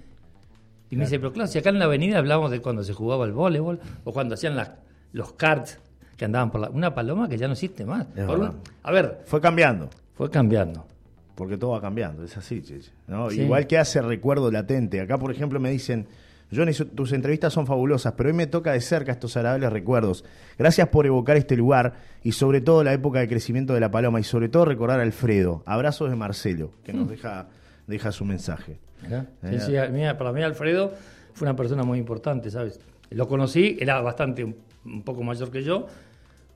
Y 0.91 0.97
me 0.97 1.05
dice, 1.05 1.19
pero 1.19 1.33
claro, 1.33 1.49
si 1.49 1.59
acá 1.59 1.71
en 1.71 1.79
la 1.79 1.87
avenida 1.87 2.19
hablamos 2.19 2.51
de 2.51 2.61
cuando 2.61 2.85
se 2.85 2.93
jugaba 2.93 3.25
el 3.25 3.33
voleibol, 3.33 3.81
o 4.05 4.13
cuando 4.13 4.35
hacían 4.35 4.55
las, 4.55 4.71
los 5.13 5.33
karts 5.33 5.79
que 6.17 6.27
andaban 6.27 6.51
por 6.51 6.61
la... 6.61 6.69
Una 6.69 6.95
paloma 6.95 7.27
que 7.29 7.39
ya 7.39 7.47
no 7.47 7.55
existe 7.55 7.87
más. 7.87 8.05
Por 8.07 8.39
un- 8.39 8.53
a 8.83 8.93
ver, 8.93 9.23
Fue 9.25 9.41
cambiando, 9.41 9.89
fue 10.17 10.31
cambiando. 10.31 10.87
porque 11.35 11.59
todo 11.59 11.73
va 11.73 11.83
cambiando, 11.83 12.25
es 12.25 12.35
así, 12.39 12.63
Cheche, 12.63 12.91
¿no? 13.09 13.29
Sí. 13.29 13.43
Igual 13.43 13.67
que 13.67 13.77
hace 13.77 14.01
recuerdo 14.01 14.51
latente. 14.51 15.03
Acá, 15.03 15.19
por 15.19 15.31
ejemplo, 15.31 15.61
me 15.61 15.71
dicen, 15.71 16.07
Johnny, 16.51 16.73
tus 16.73 17.13
entrevistas 17.13 17.53
son 17.53 17.67
fabulosas, 17.67 18.15
pero 18.17 18.31
hoy 18.31 18.35
me 18.35 18.47
toca 18.47 18.73
de 18.73 18.81
cerca 18.81 19.13
estos 19.13 19.37
agradables 19.37 19.71
recuerdos. 19.71 20.25
Gracias 20.59 20.89
por 20.89 21.05
evocar 21.05 21.37
este 21.37 21.55
lugar 21.55 21.93
y 22.23 22.33
sobre 22.33 22.63
todo 22.63 22.83
la 22.83 22.95
época 22.95 23.19
de 23.19 23.29
crecimiento 23.29 23.75
de 23.75 23.81
la 23.81 23.91
paloma 23.91 24.19
y 24.19 24.23
sobre 24.25 24.49
todo 24.49 24.65
recordar 24.65 24.99
a 24.99 25.03
Alfredo. 25.03 25.63
Abrazos 25.67 26.09
de 26.09 26.17
Marcelo, 26.17 26.71
que 26.85 26.95
Mm. 26.95 26.97
nos 26.97 27.11
deja, 27.11 27.49
deja 27.87 28.13
su 28.13 28.25
mensaje. 28.25 28.79
Mirá. 29.03 29.27
Sí, 29.51 29.61
sí, 29.61 29.77
a 29.77 29.89
mí- 29.89 30.05
para 30.17 30.33
mí 30.33 30.43
Alfredo 30.43 30.95
fue 31.35 31.47
una 31.47 31.55
persona 31.55 31.83
muy 31.83 31.99
importante, 31.99 32.51
¿sabes? 32.51 32.81
Lo 33.11 33.29
conocí, 33.29 33.77
era 33.79 34.01
bastante 34.01 34.43
un 34.43 35.03
poco 35.03 35.23
mayor 35.23 35.51
que 35.51 35.63
yo, 35.63 35.87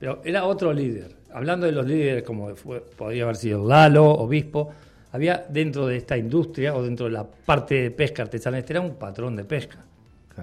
pero 0.01 0.19
era 0.25 0.45
otro 0.45 0.73
líder. 0.73 1.15
Hablando 1.31 1.67
de 1.67 1.71
los 1.73 1.85
líderes 1.85 2.23
como 2.23 2.55
fue, 2.55 2.81
podría 2.81 3.21
haber 3.23 3.35
sido 3.35 3.63
Lalo, 3.63 4.09
Obispo, 4.09 4.71
había 5.11 5.45
dentro 5.47 5.85
de 5.85 5.97
esta 5.97 6.17
industria 6.17 6.75
o 6.75 6.81
dentro 6.81 7.05
de 7.05 7.11
la 7.11 7.23
parte 7.23 7.75
de 7.75 7.91
pesca 7.91 8.23
artesanal, 8.23 8.61
este 8.61 8.73
era 8.73 8.81
un 8.81 8.95
patrón 8.95 9.35
de 9.35 9.45
pesca. 9.45 9.77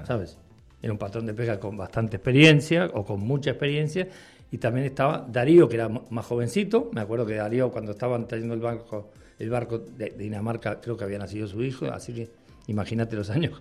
¿sabes? 0.07 0.39
Era 0.81 0.93
un 0.93 0.99
patrón 0.99 1.27
de 1.27 1.35
pesca 1.35 1.59
con 1.59 1.77
bastante 1.77 2.19
experiencia 2.19 2.89
o 2.95 3.05
con 3.05 3.19
mucha 3.19 3.51
experiencia. 3.51 4.07
Y 4.53 4.59
también 4.59 4.87
estaba 4.87 5.27
Darío, 5.29 5.69
que 5.69 5.75
era 5.75 5.89
más 5.89 6.25
jovencito. 6.25 6.91
Me 6.93 7.01
acuerdo 7.01 7.27
que 7.27 7.35
Darío, 7.35 7.73
cuando 7.73 7.91
estaban 7.91 8.29
trayendo 8.29 8.55
el 8.55 8.61
barco, 8.61 9.11
el 9.41 9.51
barco 9.51 9.79
de 9.79 10.15
Dinamarca, 10.17 10.81
creo 10.81 10.97
que 10.97 11.03
había 11.03 11.19
nacido 11.19 11.49
su 11.49 11.65
hijo. 11.65 11.87
Así 11.87 12.15
que 12.15 12.31
imagínate 12.69 13.17
los 13.17 13.29
años. 13.29 13.61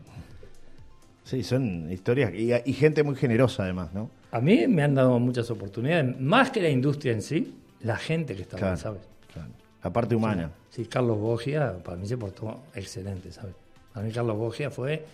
Sí, 1.23 1.41
son 1.41 1.91
historias 1.91 2.31
y, 2.35 2.73
gente 2.73 3.01
muy 3.01 3.15
generosa 3.15 3.63
además, 3.63 3.93
¿no? 3.95 4.11
A 4.31 4.41
mí 4.41 4.67
me 4.67 4.83
han 4.83 4.95
dado 4.95 5.19
muchas 5.19 5.49
oportunidades, 5.49 6.19
más 6.19 6.51
que 6.51 6.61
la 6.61 6.69
industria 6.69 7.13
en 7.13 7.21
sí, 7.21 7.55
la 7.81 7.97
gente 7.97 8.35
que 8.35 8.41
estaba, 8.41 8.75
¿sabes? 8.75 9.01
Claro. 9.31 9.49
La 9.83 9.93
parte 9.93 10.15
humana. 10.15 10.51
Sí, 10.69 10.85
Carlos 10.85 11.17
Bogia 11.17 11.77
para 11.83 11.97
mí 11.97 12.07
se 12.07 12.17
portó 12.17 12.63
excelente, 12.75 13.31
¿sabes? 13.31 13.55
Para 13.93 14.05
mí 14.05 14.11
Carlos 14.11 14.37
Bogia 14.37 14.69
fue 14.69 15.05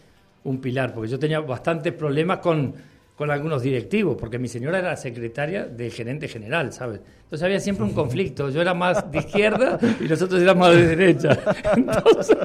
un 0.43 0.59
pilar, 0.59 0.93
porque 0.93 1.09
yo 1.09 1.19
tenía 1.19 1.39
bastantes 1.39 1.93
problemas 1.93 2.39
con 2.39 2.73
con 3.15 3.29
algunos 3.29 3.61
directivos, 3.61 4.17
porque 4.19 4.39
mi 4.39 4.47
señora 4.47 4.79
era 4.79 4.95
secretaria 4.95 5.65
de 5.65 5.89
gerente 5.91 6.27
general, 6.27 6.73
¿sabes? 6.73 6.99
Entonces 7.23 7.43
había 7.43 7.59
siempre 7.59 7.85
un 7.85 7.93
conflicto. 7.95 8.49
Yo 8.49 8.61
era 8.61 8.73
más 8.73 9.11
de 9.11 9.19
izquierda 9.19 9.79
y 9.99 10.05
nosotros 10.05 10.41
éramos 10.41 10.75
de 10.75 10.95
derecha. 10.95 11.39
Entonces, 11.75 12.37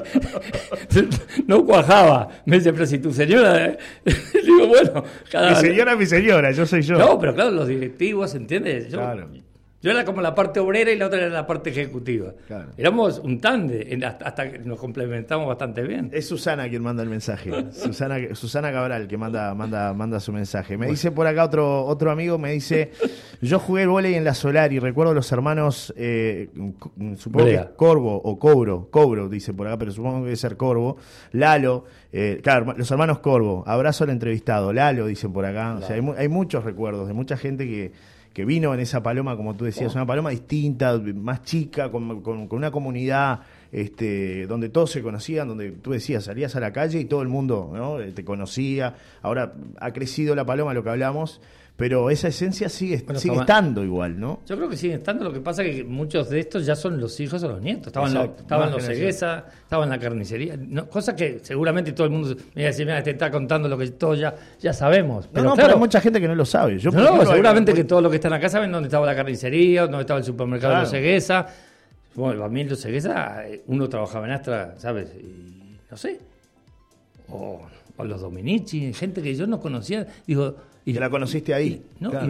no 1.47 1.65
cuajaba. 1.65 2.29
Me 2.45 2.57
dice, 2.57 2.71
pero 2.73 2.85
si 2.85 2.99
tu 2.99 3.11
señora. 3.11 3.77
Digo, 4.05 4.67
bueno, 4.67 5.03
cada. 5.31 5.49
Mi 5.51 5.55
señora 5.55 5.93
es 5.93 5.99
mi 5.99 6.05
señora, 6.05 6.51
yo 6.51 6.65
soy 6.65 6.81
yo. 6.81 6.97
No, 6.97 7.19
pero 7.19 7.33
claro, 7.33 7.51
los 7.51 7.67
directivos, 7.67 8.35
¿entiendes? 8.35 8.87
claro. 8.87 9.29
Yo 9.81 9.91
era 9.91 10.03
como 10.03 10.21
la 10.21 10.35
parte 10.35 10.59
obrera 10.59 10.91
y 10.91 10.97
la 10.97 11.05
otra 11.05 11.19
era 11.19 11.29
la 11.29 11.47
parte 11.47 11.69
ejecutiva. 11.69 12.33
Éramos 12.75 13.19
un 13.19 13.39
tande, 13.39 13.97
hasta 14.03 14.51
que 14.51 14.59
nos 14.59 14.77
complementamos 14.77 15.47
bastante 15.47 15.83
bien. 15.83 16.09
Es 16.11 16.27
Susana 16.27 16.67
quien 16.67 16.83
manda 16.83 17.01
el 17.01 17.09
mensaje. 17.09 17.51
Susana, 17.71 18.17
Susana 18.35 18.73
Cabral 18.73 19.07
que 19.07 19.17
manda, 19.17 19.55
manda, 19.55 19.93
manda 19.93 20.19
su 20.19 20.33
mensaje. 20.33 20.77
Me 20.77 20.87
dice 20.87 21.11
por 21.11 21.27
acá 21.27 21.45
otro, 21.45 21.85
otro 21.85 22.11
amigo, 22.11 22.37
me 22.37 22.51
dice, 22.51 22.91
yo 23.41 23.57
jugué 23.59 23.83
el 23.83 23.89
volei 23.89 24.15
en 24.15 24.25
la 24.25 24.33
Solar 24.33 24.73
y 24.73 24.79
recuerdo 24.79 25.13
los 25.13 25.31
hermanos, 25.31 25.93
eh, 25.95 26.49
supongo 27.15 27.45
que 27.45 27.65
Corvo 27.77 28.17
o 28.17 28.37
Cobro, 28.37 28.89
Cobro 28.91 29.29
dice 29.29 29.53
por 29.53 29.67
acá, 29.67 29.77
pero 29.77 29.91
supongo 29.91 30.19
que 30.19 30.25
debe 30.25 30.35
ser 30.35 30.57
Corvo, 30.57 30.97
Lalo, 31.31 31.85
eh, 32.11 32.41
claro, 32.43 32.73
los 32.75 32.91
hermanos 32.91 33.19
Corvo, 33.19 33.63
abrazo 33.65 34.03
al 34.03 34.09
entrevistado, 34.09 34.73
Lalo 34.73 35.07
dicen 35.07 35.31
por 35.31 35.45
acá. 35.45 35.75
O 35.75 35.81
sea, 35.81 35.95
hay, 35.95 36.01
hay 36.17 36.27
muchos 36.27 36.65
recuerdos 36.65 37.07
de 37.07 37.13
mucha 37.13 37.37
gente 37.37 37.65
que 37.65 38.18
que 38.33 38.45
vino 38.45 38.73
en 38.73 38.79
esa 38.79 39.01
paloma, 39.01 39.35
como 39.35 39.55
tú 39.55 39.65
decías, 39.65 39.95
una 39.95 40.05
paloma 40.05 40.29
distinta, 40.29 40.97
más 41.15 41.43
chica, 41.43 41.91
con, 41.91 42.21
con, 42.21 42.47
una 42.51 42.71
comunidad 42.71 43.41
este, 43.71 44.47
donde 44.47 44.69
todos 44.69 44.91
se 44.91 45.01
conocían, 45.01 45.47
donde 45.47 45.71
tú 45.71 45.91
decías, 45.91 46.23
salías 46.23 46.55
a 46.55 46.59
la 46.59 46.73
calle 46.73 46.99
y 46.99 47.05
todo 47.05 47.21
el 47.21 47.27
mundo 47.27 47.71
¿no? 47.73 47.97
te 48.13 48.23
conocía. 48.23 48.95
Ahora 49.21 49.53
ha 49.79 49.91
crecido 49.91 50.35
la 50.35 50.45
paloma, 50.45 50.73
lo 50.73 50.83
que 50.83 50.89
hablamos, 50.89 51.41
pero 51.79 52.09
esa 52.09 52.27
esencia 52.27 52.67
sigue, 52.67 53.05
sigue 53.15 53.37
estando 53.37 53.85
igual, 53.85 54.19
¿no? 54.19 54.41
Yo 54.45 54.57
creo 54.57 54.67
que 54.67 54.75
sigue 54.75 54.95
estando, 54.95 55.23
lo 55.23 55.31
que 55.31 55.39
pasa 55.39 55.63
es 55.63 55.77
que 55.77 55.83
muchos 55.85 56.29
de 56.29 56.41
estos 56.41 56.65
ya 56.65 56.75
son 56.75 56.99
los 56.99 57.17
hijos 57.21 57.41
o 57.43 57.47
los 57.47 57.61
nietos, 57.61 57.87
estaban, 57.87 58.17
estaban 58.37 58.71
los 58.71 58.83
ceguesa, 58.83 59.45
estaban 59.61 59.87
la 59.87 59.97
carnicería, 59.97 60.57
no, 60.57 60.89
cosa 60.89 61.15
que 61.15 61.39
seguramente 61.41 61.93
todo 61.93 62.05
el 62.05 62.11
mundo 62.11 62.35
me 62.53 62.67
dice, 62.67 62.83
mira, 62.83 63.01
te 63.01 63.11
está 63.11 63.31
contando 63.31 63.69
lo 63.69 63.77
que 63.77 63.87
todos 63.91 64.19
ya, 64.19 64.35
ya 64.59 64.73
sabemos. 64.73 65.29
Pero 65.31 65.45
no, 65.45 65.55
pero 65.55 65.69
hay 65.69 65.79
mucha 65.79 66.01
gente 66.01 66.19
que 66.19 66.27
no 66.27 66.35
lo 66.35 66.45
sabe. 66.45 66.79
Yo 66.79 66.91
no, 66.91 67.25
seguramente 67.25 67.73
que 67.73 67.85
todos 67.85 68.03
los 68.03 68.09
que 68.09 68.17
están 68.17 68.33
acá 68.33 68.49
saben 68.49 68.73
dónde 68.73 68.87
estaba 68.87 69.05
la 69.05 69.15
carnicería, 69.15 69.83
dónde 69.83 70.01
estaba 70.01 70.19
el 70.19 70.25
supermercado 70.25 70.73
de 70.73 70.79
los 70.81 70.91
ceguesa. 70.91 71.47
Bueno, 72.15 72.43
a 72.43 72.49
mí 72.49 72.63
los 72.63 72.81
ceguesa, 72.81 73.43
uno 73.67 73.87
trabajaba 73.87 74.25
en 74.25 74.31
Astra, 74.31 74.75
¿sabes? 74.77 75.13
Y 75.15 75.77
no 75.89 75.97
sé. 75.97 76.19
O, 77.29 77.61
o 77.97 78.03
los 78.03 78.21
Dominici, 78.21 78.93
gente 78.93 79.21
que 79.21 79.35
yo 79.35 79.47
no 79.47 79.59
conocía. 79.59 80.07
Digo, 80.25 80.55
y 80.85 80.93
la 80.93 81.09
conociste 81.09 81.53
ahí. 81.53 81.85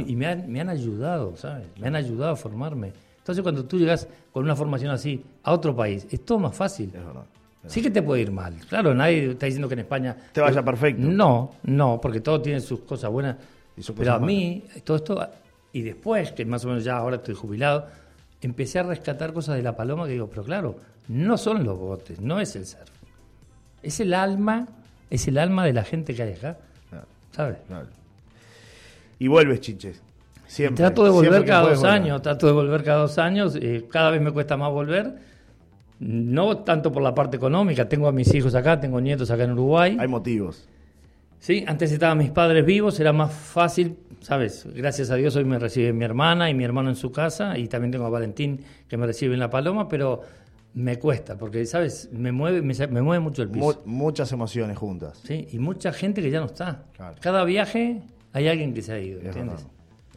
Y, 0.08 0.16
me, 0.16 0.28
han, 0.28 0.70
ayudado, 0.70 1.38
¿sabes? 1.38 1.68
Me 1.80 1.88
han 1.88 1.96
ayudado 1.96 2.34
a 2.34 2.36
formarme. 2.36 2.92
Entonces, 3.20 3.42
cuando 3.42 3.64
tú 3.64 3.78
llegas 3.78 4.08
con 4.34 4.44
una 4.44 4.56
formación 4.56 4.92
así 4.92 5.24
a 5.44 5.54
otro 5.54 5.76
país, 5.76 6.06
es 6.12 6.26
todo 6.26 6.40
más 6.40 6.56
fácil. 6.56 6.92
Es 6.94 7.06
verdad. 7.06 7.24
Sí 7.68 7.82
que 7.82 7.90
te 7.90 8.02
puede 8.02 8.24
ir 8.24 8.32
mal. 8.32 8.56
Claro, 8.68 8.94
nadie 8.94 9.32
está 9.32 9.46
diciendo 9.46 9.68
que 9.68 9.76
en 9.76 9.80
España... 9.80 10.16
Te 10.34 10.42
vaya 10.42 10.64
perfecto. 10.64 11.02
No, 11.02 11.52
no, 11.64 12.00
porque 12.02 12.20
todo 12.20 12.42
tiene 12.42 12.60
sus 12.60 12.82
cosas 12.82 13.12
buenas. 13.12 13.38
pero 13.96 14.14
a 14.14 14.20
mí, 14.20 14.66
todo 14.84 14.98
esto... 14.98 15.30
Y 15.72 15.82
después, 15.82 16.32
que 16.32 16.44
más 16.46 16.66
o 16.66 16.70
menos 16.70 16.84
ya 16.84 16.98
ahora 16.98 17.18
estoy 17.18 17.36
jubilado, 17.36 17.88
empecé 18.42 18.80
a 18.80 18.84
rescatar 18.84 19.34
cosas 19.34 19.56
de 19.56 19.64
la 19.64 19.76
paloma 19.76 20.06
que 20.06 20.14
digo, 20.14 20.28
pero 20.28 20.44
claro, 20.44 20.78
no 21.08 21.38
son 21.38 21.64
los 21.64 21.78
botes, 21.78 22.20
no 22.20 22.40
es 22.40 22.56
el 22.56 22.66
surf. 22.66 22.90
Es 23.82 24.00
el 24.00 24.14
alma, 24.14 24.68
es 25.10 25.28
el 25.28 25.38
alma 25.38 25.66
de 25.66 25.74
la 25.74 25.84
gente 25.84 26.14
que 26.14 26.24
hay 26.24 26.34
acá. 26.34 26.58
¿Sabes? 27.32 27.58
Y 29.20 29.28
vuelves, 29.28 29.62
chiches. 29.62 30.02
Siempre. 30.48 30.84
Trato 30.84 31.04
de 31.04 31.12
volver 31.12 31.46
cada 31.46 31.70
dos 31.70 31.84
años, 31.84 32.22
trato 32.22 32.48
de 32.48 32.54
volver 32.54 32.84
cada 32.84 33.02
dos 33.02 33.18
años. 33.18 33.56
Eh, 33.56 33.86
cada 33.90 34.10
vez 34.10 34.22
me 34.22 34.32
cuesta 34.32 34.58
más 34.58 34.72
volver. 34.72 35.14
No 36.00 36.58
tanto 36.60 36.92
por 36.92 37.04
la 37.04 37.14
parte 37.14 37.38
económica. 37.38 37.88
Tengo 37.88 38.08
a 38.08 38.12
mis 38.12 38.34
hijos 38.34 38.56
acá, 38.56 38.80
tengo 38.80 39.00
nietos 39.00 39.30
acá 39.30 39.44
en 39.44 39.52
Uruguay. 39.52 39.98
Hay 40.00 40.08
motivos. 40.08 40.68
Sí, 41.40 41.64
antes 41.68 41.92
estaban 41.92 42.18
mis 42.18 42.32
padres 42.32 42.66
vivos, 42.66 43.00
era 43.00 43.14
más 43.14 43.34
fácil, 43.34 43.98
¿sabes? 44.20 44.68
Gracias 44.74 45.10
a 45.10 45.16
Dios 45.16 45.36
hoy 45.36 45.46
me 45.46 45.58
recibe 45.58 45.94
mi 45.94 46.04
hermana 46.04 46.50
y 46.50 46.54
mi 46.54 46.66
hermano 46.66 46.90
en 46.90 46.96
su 46.96 47.12
casa 47.12 47.58
y 47.58 47.68
también 47.68 47.92
tengo 47.92 48.06
a 48.06 48.10
Valentín 48.10 48.60
que 48.88 48.98
me 48.98 49.06
recibe 49.06 49.34
en 49.34 49.40
La 49.40 49.50
Paloma, 49.50 49.88
pero 49.88 50.22
me 50.74 51.00
cuesta 51.00 51.38
porque, 51.38 51.66
¿sabes? 51.66 52.10
Me 52.12 52.32
mueve, 52.32 52.62
me, 52.62 53.02
mueve 53.02 53.20
mucho 53.20 53.42
el 53.42 53.50
piso. 53.50 53.82
muchas 53.86 54.32
emociones 54.34 54.78
juntas. 54.78 55.22
Sí, 55.24 55.48
y 55.52 55.60
mucha 55.60 55.94
gente 55.94 56.22
que 56.22 56.30
ya 56.30 56.42
no 56.42 56.48
está. 56.48 56.84
Cada 57.22 57.46
viaje 57.46 58.02
hay 58.34 58.48
alguien 58.48 58.74
que 58.74 58.82
se 58.82 58.94
ha 58.94 59.00
ido, 59.00 59.22
¿entiendes? 59.22 59.66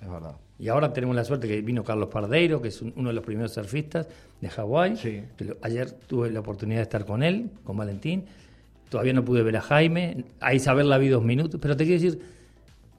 es 0.01 0.11
verdad. 0.11 0.37
Y 0.59 0.69
ahora 0.69 0.93
tenemos 0.93 1.17
la 1.17 1.25
suerte 1.25 1.49
que 1.49 1.61
vino 1.61 1.83
Carlos 1.83 2.09
Pardeiro, 2.09 2.61
que 2.61 2.69
es 2.69 2.83
uno 2.83 3.09
de 3.09 3.15
los 3.15 3.25
primeros 3.25 3.53
surfistas 3.53 4.07
de 4.41 4.49
Hawái. 4.49 4.97
Sí. 4.97 5.23
ayer 5.63 5.91
tuve 5.91 6.31
la 6.31 6.41
oportunidad 6.41 6.79
de 6.79 6.83
estar 6.85 7.05
con 7.05 7.23
él, 7.23 7.51
con 7.65 7.77
Valentín. 7.77 8.25
Todavía 8.93 9.15
no 9.15 9.25
pude 9.25 9.43
ver 9.43 9.57
a 9.57 9.63
Jaime. 9.63 10.27
A 10.39 10.53
Isabel 10.53 10.91
la 10.91 10.99
vi 10.99 11.09
dos 11.09 11.25
minutos. 11.25 11.59
Pero 11.63 11.75
te 11.79 11.85
quiero 11.87 12.03
decir, 12.03 12.21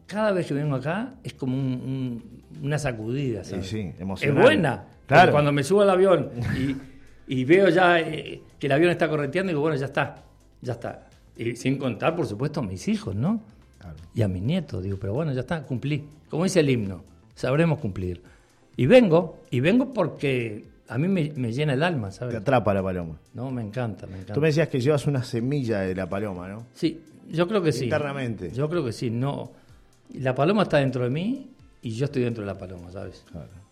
cada 0.08 0.32
vez 0.32 0.48
que 0.48 0.56
vengo 0.56 0.76
acá 0.76 1.14
es 1.24 1.36
como 1.36 1.56
una 2.64 2.80
sacudida. 2.80 3.44
¿sabes? 3.44 3.68
Sí, 3.68 3.94
sí. 4.00 4.06
Es 4.26 4.34
buena. 4.34 4.86
Claro. 5.06 5.32
Cuando 5.32 5.52
me 5.52 5.64
subo 5.64 5.84
al 5.84 5.92
avión 5.92 6.32
y, 7.28 7.46
veo 7.46 7.70
ya 7.70 8.00
eh, 8.00 8.42
que 8.58 8.66
el 8.66 8.74
avión 8.74 8.90
está 8.90 9.08
correteando, 9.08 9.52
digo, 9.52 9.62
bueno, 9.62 9.78
ya 9.78 9.86
está. 9.86 10.24
Ya 10.62 10.74
está. 10.74 11.10
Y 11.38 11.56
sin 11.58 11.78
contar, 11.78 12.16
por 12.16 12.26
supuesto, 12.26 12.62
a 12.62 12.64
mis 12.64 12.88
hijos, 12.88 13.16
¿no? 13.16 13.44
Y 14.16 14.24
a 14.24 14.28
mis 14.28 14.42
nietos, 14.42 14.82
digo, 14.82 14.98
pero 15.00 15.14
bueno, 15.14 15.32
ya 15.32 15.42
está, 15.42 15.62
cumplí. 15.62 16.04
Como 16.28 16.46
dice 16.46 16.62
el 16.62 16.72
himno, 16.72 17.04
sabremos 17.36 17.78
cumplir. 17.78 18.24
Y 18.76 18.88
vengo, 18.88 19.44
y 19.52 19.60
vengo 19.60 19.94
porque 19.94 20.66
a 20.88 20.98
mí 20.98 21.08
me, 21.08 21.54
llena 21.54 21.74
el 21.74 21.84
alma, 21.84 22.12
¿sabes? 22.12 22.34
Te 22.34 22.38
atrapa 22.38 22.74
la 22.74 22.84
paloma. 22.84 23.18
No, 23.34 23.52
me 23.52 23.62
encanta, 23.62 24.06
me 24.06 24.14
encanta. 24.14 24.34
Tú 24.34 24.42
me 24.42 24.48
decías 24.48 24.68
que 24.68 24.80
llevas 24.80 25.08
una 25.08 25.24
semilla 25.24 25.80
de 25.82 25.96
la 25.96 26.08
paloma, 26.08 26.48
¿no? 26.48 26.66
Sí, 26.74 27.02
yo 27.32 27.48
creo 27.48 27.62
que 27.62 27.72
sí. 27.72 27.86
Internamente. 27.86 28.52
Yo 28.52 28.70
creo 28.70 28.84
que 28.84 28.92
sí, 28.92 29.10
no. 29.10 29.52
La 30.14 30.36
paloma 30.36 30.64
está 30.64 30.78
dentro 30.78 31.04
de 31.04 31.10
mí 31.10 31.50
y 31.82 31.92
yo 31.92 32.06
estoy 32.06 32.24
dentro 32.24 32.44
de 32.44 32.48
la 32.48 32.58
paloma, 32.58 32.92
¿sabes? 32.92 33.24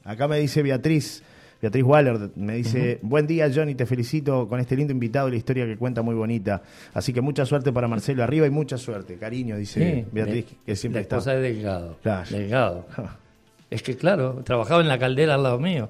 Acá 0.03 0.27
me 0.27 0.39
dice 0.39 0.63
Beatriz, 0.63 1.21
Beatriz 1.61 1.83
Waller 1.83 2.31
me 2.35 2.55
dice, 2.55 2.97
buen 3.03 3.27
día 3.27 3.51
Johnny, 3.53 3.75
te 3.75 3.85
felicito 3.85 4.47
con 4.47 4.59
este 4.59 4.75
lindo 4.75 4.91
invitado 4.91 5.27
y 5.27 5.31
la 5.31 5.37
historia 5.37 5.65
que 5.65 5.77
cuenta 5.77 6.01
muy 6.01 6.15
bonita. 6.15 6.63
Así 6.93 7.13
que 7.13 7.21
mucha 7.21 7.45
suerte 7.45 7.71
para 7.71 7.87
Marcelo 7.87 8.23
arriba 8.23 8.47
y 8.47 8.49
mucha 8.49 8.77
suerte, 8.77 9.17
cariño, 9.17 9.57
dice 9.57 10.05
Beatriz, 10.11 10.45
que 10.65 10.75
siempre 10.75 11.01
está. 11.01 11.17
Cosa 11.17 11.33
de 11.33 11.41
Delgado. 11.41 11.97
Delgado. 12.29 12.87
es 13.69 13.83
que 13.83 13.95
claro, 13.95 14.41
trabajaba 14.43 14.81
en 14.81 14.87
la 14.87 14.97
caldera 14.97 15.35
al 15.35 15.43
lado 15.43 15.59
mío. 15.59 15.89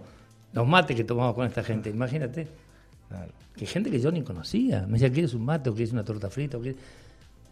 Los 0.53 0.67
mates 0.67 0.95
que 0.95 1.03
tomamos 1.03 1.35
con 1.35 1.45
esta 1.45 1.63
gente, 1.63 1.89
imagínate. 1.89 2.47
Que 3.55 3.65
gente 3.65 3.91
que 3.91 3.99
yo 3.99 4.11
ni 4.11 4.21
conocía. 4.23 4.85
Me 4.85 4.93
decía, 4.93 5.11
¿quieres 5.11 5.33
un 5.33 5.45
mate 5.45 5.69
o 5.69 5.73
quieres 5.73 5.93
una 5.93 6.03
torta 6.03 6.29
frita? 6.29 6.57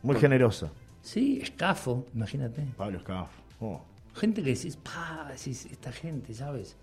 Muy 0.04 0.16
generosa. 0.16 0.72
Sí, 1.02 1.40
escafo, 1.42 2.06
imagínate. 2.14 2.64
Pablo 2.78 2.98
Escafo. 2.98 3.30
Oh. 3.60 3.82
Gente 4.16 4.42
que 4.44 4.54
decís, 4.54 4.78
pa, 4.78 5.28
decís, 5.30 5.66
esta 5.72 5.92
gente, 5.92 6.34
¿sabes? 6.34 6.76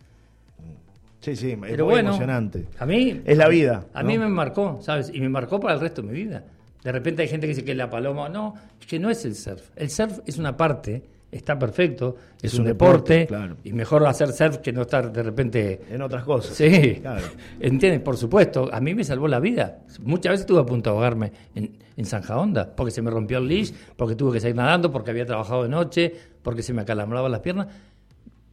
Sí, 1.20 1.37
sí, 1.37 1.50
es 1.52 1.59
Pero 1.61 1.87
muy 1.87 2.00
emocionante. 2.00 2.66
A 2.79 2.87
mí. 2.87 3.22
Es 3.24 3.37
la 3.37 3.48
vida. 3.48 3.87
A, 3.92 4.02
mí 4.02 4.18
me 4.18 4.29
marcó, 4.29 4.81
¿sabes? 4.83 5.11
Y 5.12 5.20
me 5.20 5.29
marcó 5.29 5.59
para 5.59 5.74
el 5.74 5.81
resto 5.81 6.02
de 6.02 6.09
mi 6.09 6.14
vida. 6.14 6.44
De 6.83 6.92
repente 6.92 7.22
hay 7.22 7.29
gente 7.29 7.46
que 7.46 7.55
dice 7.55 7.64
que 7.64 7.74
la 7.74 7.90
paloma. 7.90 8.29
No, 8.29 8.55
es 8.81 8.87
que 8.87 8.98
no 8.98 9.11
es 9.11 9.24
el 9.24 9.35
surf. 9.35 9.70
El 9.74 9.90
surf 9.90 10.20
es 10.24 10.38
una 10.38 10.57
parte, 10.57 11.02
está 11.37 11.59
perfecto, 11.59 12.16
es, 12.40 12.55
un, 12.59 12.64
deporte. 12.64 13.27
claro. 13.27 13.57
Y 13.64 13.72
mejor 13.72 14.07
hacer 14.07 14.33
surf 14.33 14.59
que 14.59 14.72
no 14.72 14.83
estar 14.83 15.12
de 15.12 15.22
repente. 15.22 15.81
En 15.90 16.03
otras 16.03 16.25
cosas. 16.25 16.57
Sí. 16.57 16.99
Claro. 17.01 17.27
¿Entiendes? 17.61 18.01
Por 18.01 18.16
supuesto. 18.16 18.68
A 18.72 18.81
mí 18.81 18.94
me 18.94 19.05
salvó 19.05 19.29
la 19.29 19.40
vida. 19.40 19.81
Muchas 20.01 20.33
veces 20.33 20.40
estuve 20.42 20.61
a 20.61 20.66
punto 20.66 20.90
de 20.90 20.96
ahogarme 20.96 21.33
en, 21.55 21.77
en 21.96 22.05
Zanja 22.05 22.38
Honda, 22.38 22.75
porque 22.75 22.90
se 22.90 23.03
me 23.03 23.11
rompió 23.11 23.38
el 23.38 23.49
leash, 23.49 23.72
porque 23.96 24.14
tuve 24.14 24.35
que 24.35 24.40
seguir 24.40 24.57
nadando, 24.57 24.90
porque 24.90 25.11
había 25.11 25.27
trabajado 25.27 25.62
de 25.62 25.68
noche, 25.68 26.12
porque 26.42 26.62
se 26.62 26.72
me 26.72 26.83
acalambraban 26.83 27.33
las 27.33 27.40
piernas. 27.40 27.68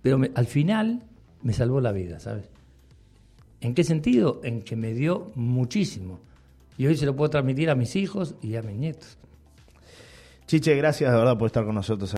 Pero 0.01 0.19
al 0.35 0.45
final 0.47 1.03
me 1.41 1.53
salvó 1.53 1.81
la 1.81 1.91
vida, 1.91 2.19
¿sabes? 2.19 2.49
¿En 3.61 3.73
qué 3.73 3.83
sentido? 3.83 4.41
En 4.43 4.61
que 4.61 4.75
me 4.75 4.93
dio 4.93 5.31
muchísimo. 5.35 6.19
Y 6.77 6.87
hoy 6.87 6.97
se 6.97 7.05
lo 7.05 7.15
puedo 7.15 7.29
transmitir 7.29 7.69
a 7.69 7.75
mis 7.75 7.95
hijos 7.95 8.35
y 8.41 8.55
a 8.55 8.61
mis 8.61 8.75
nietos. 8.75 9.17
Chiche, 10.47 10.75
gracias 10.75 11.11
de 11.11 11.17
verdad 11.17 11.37
por 11.37 11.47
estar 11.47 11.65
con 11.65 11.75
nosotros 11.75 12.11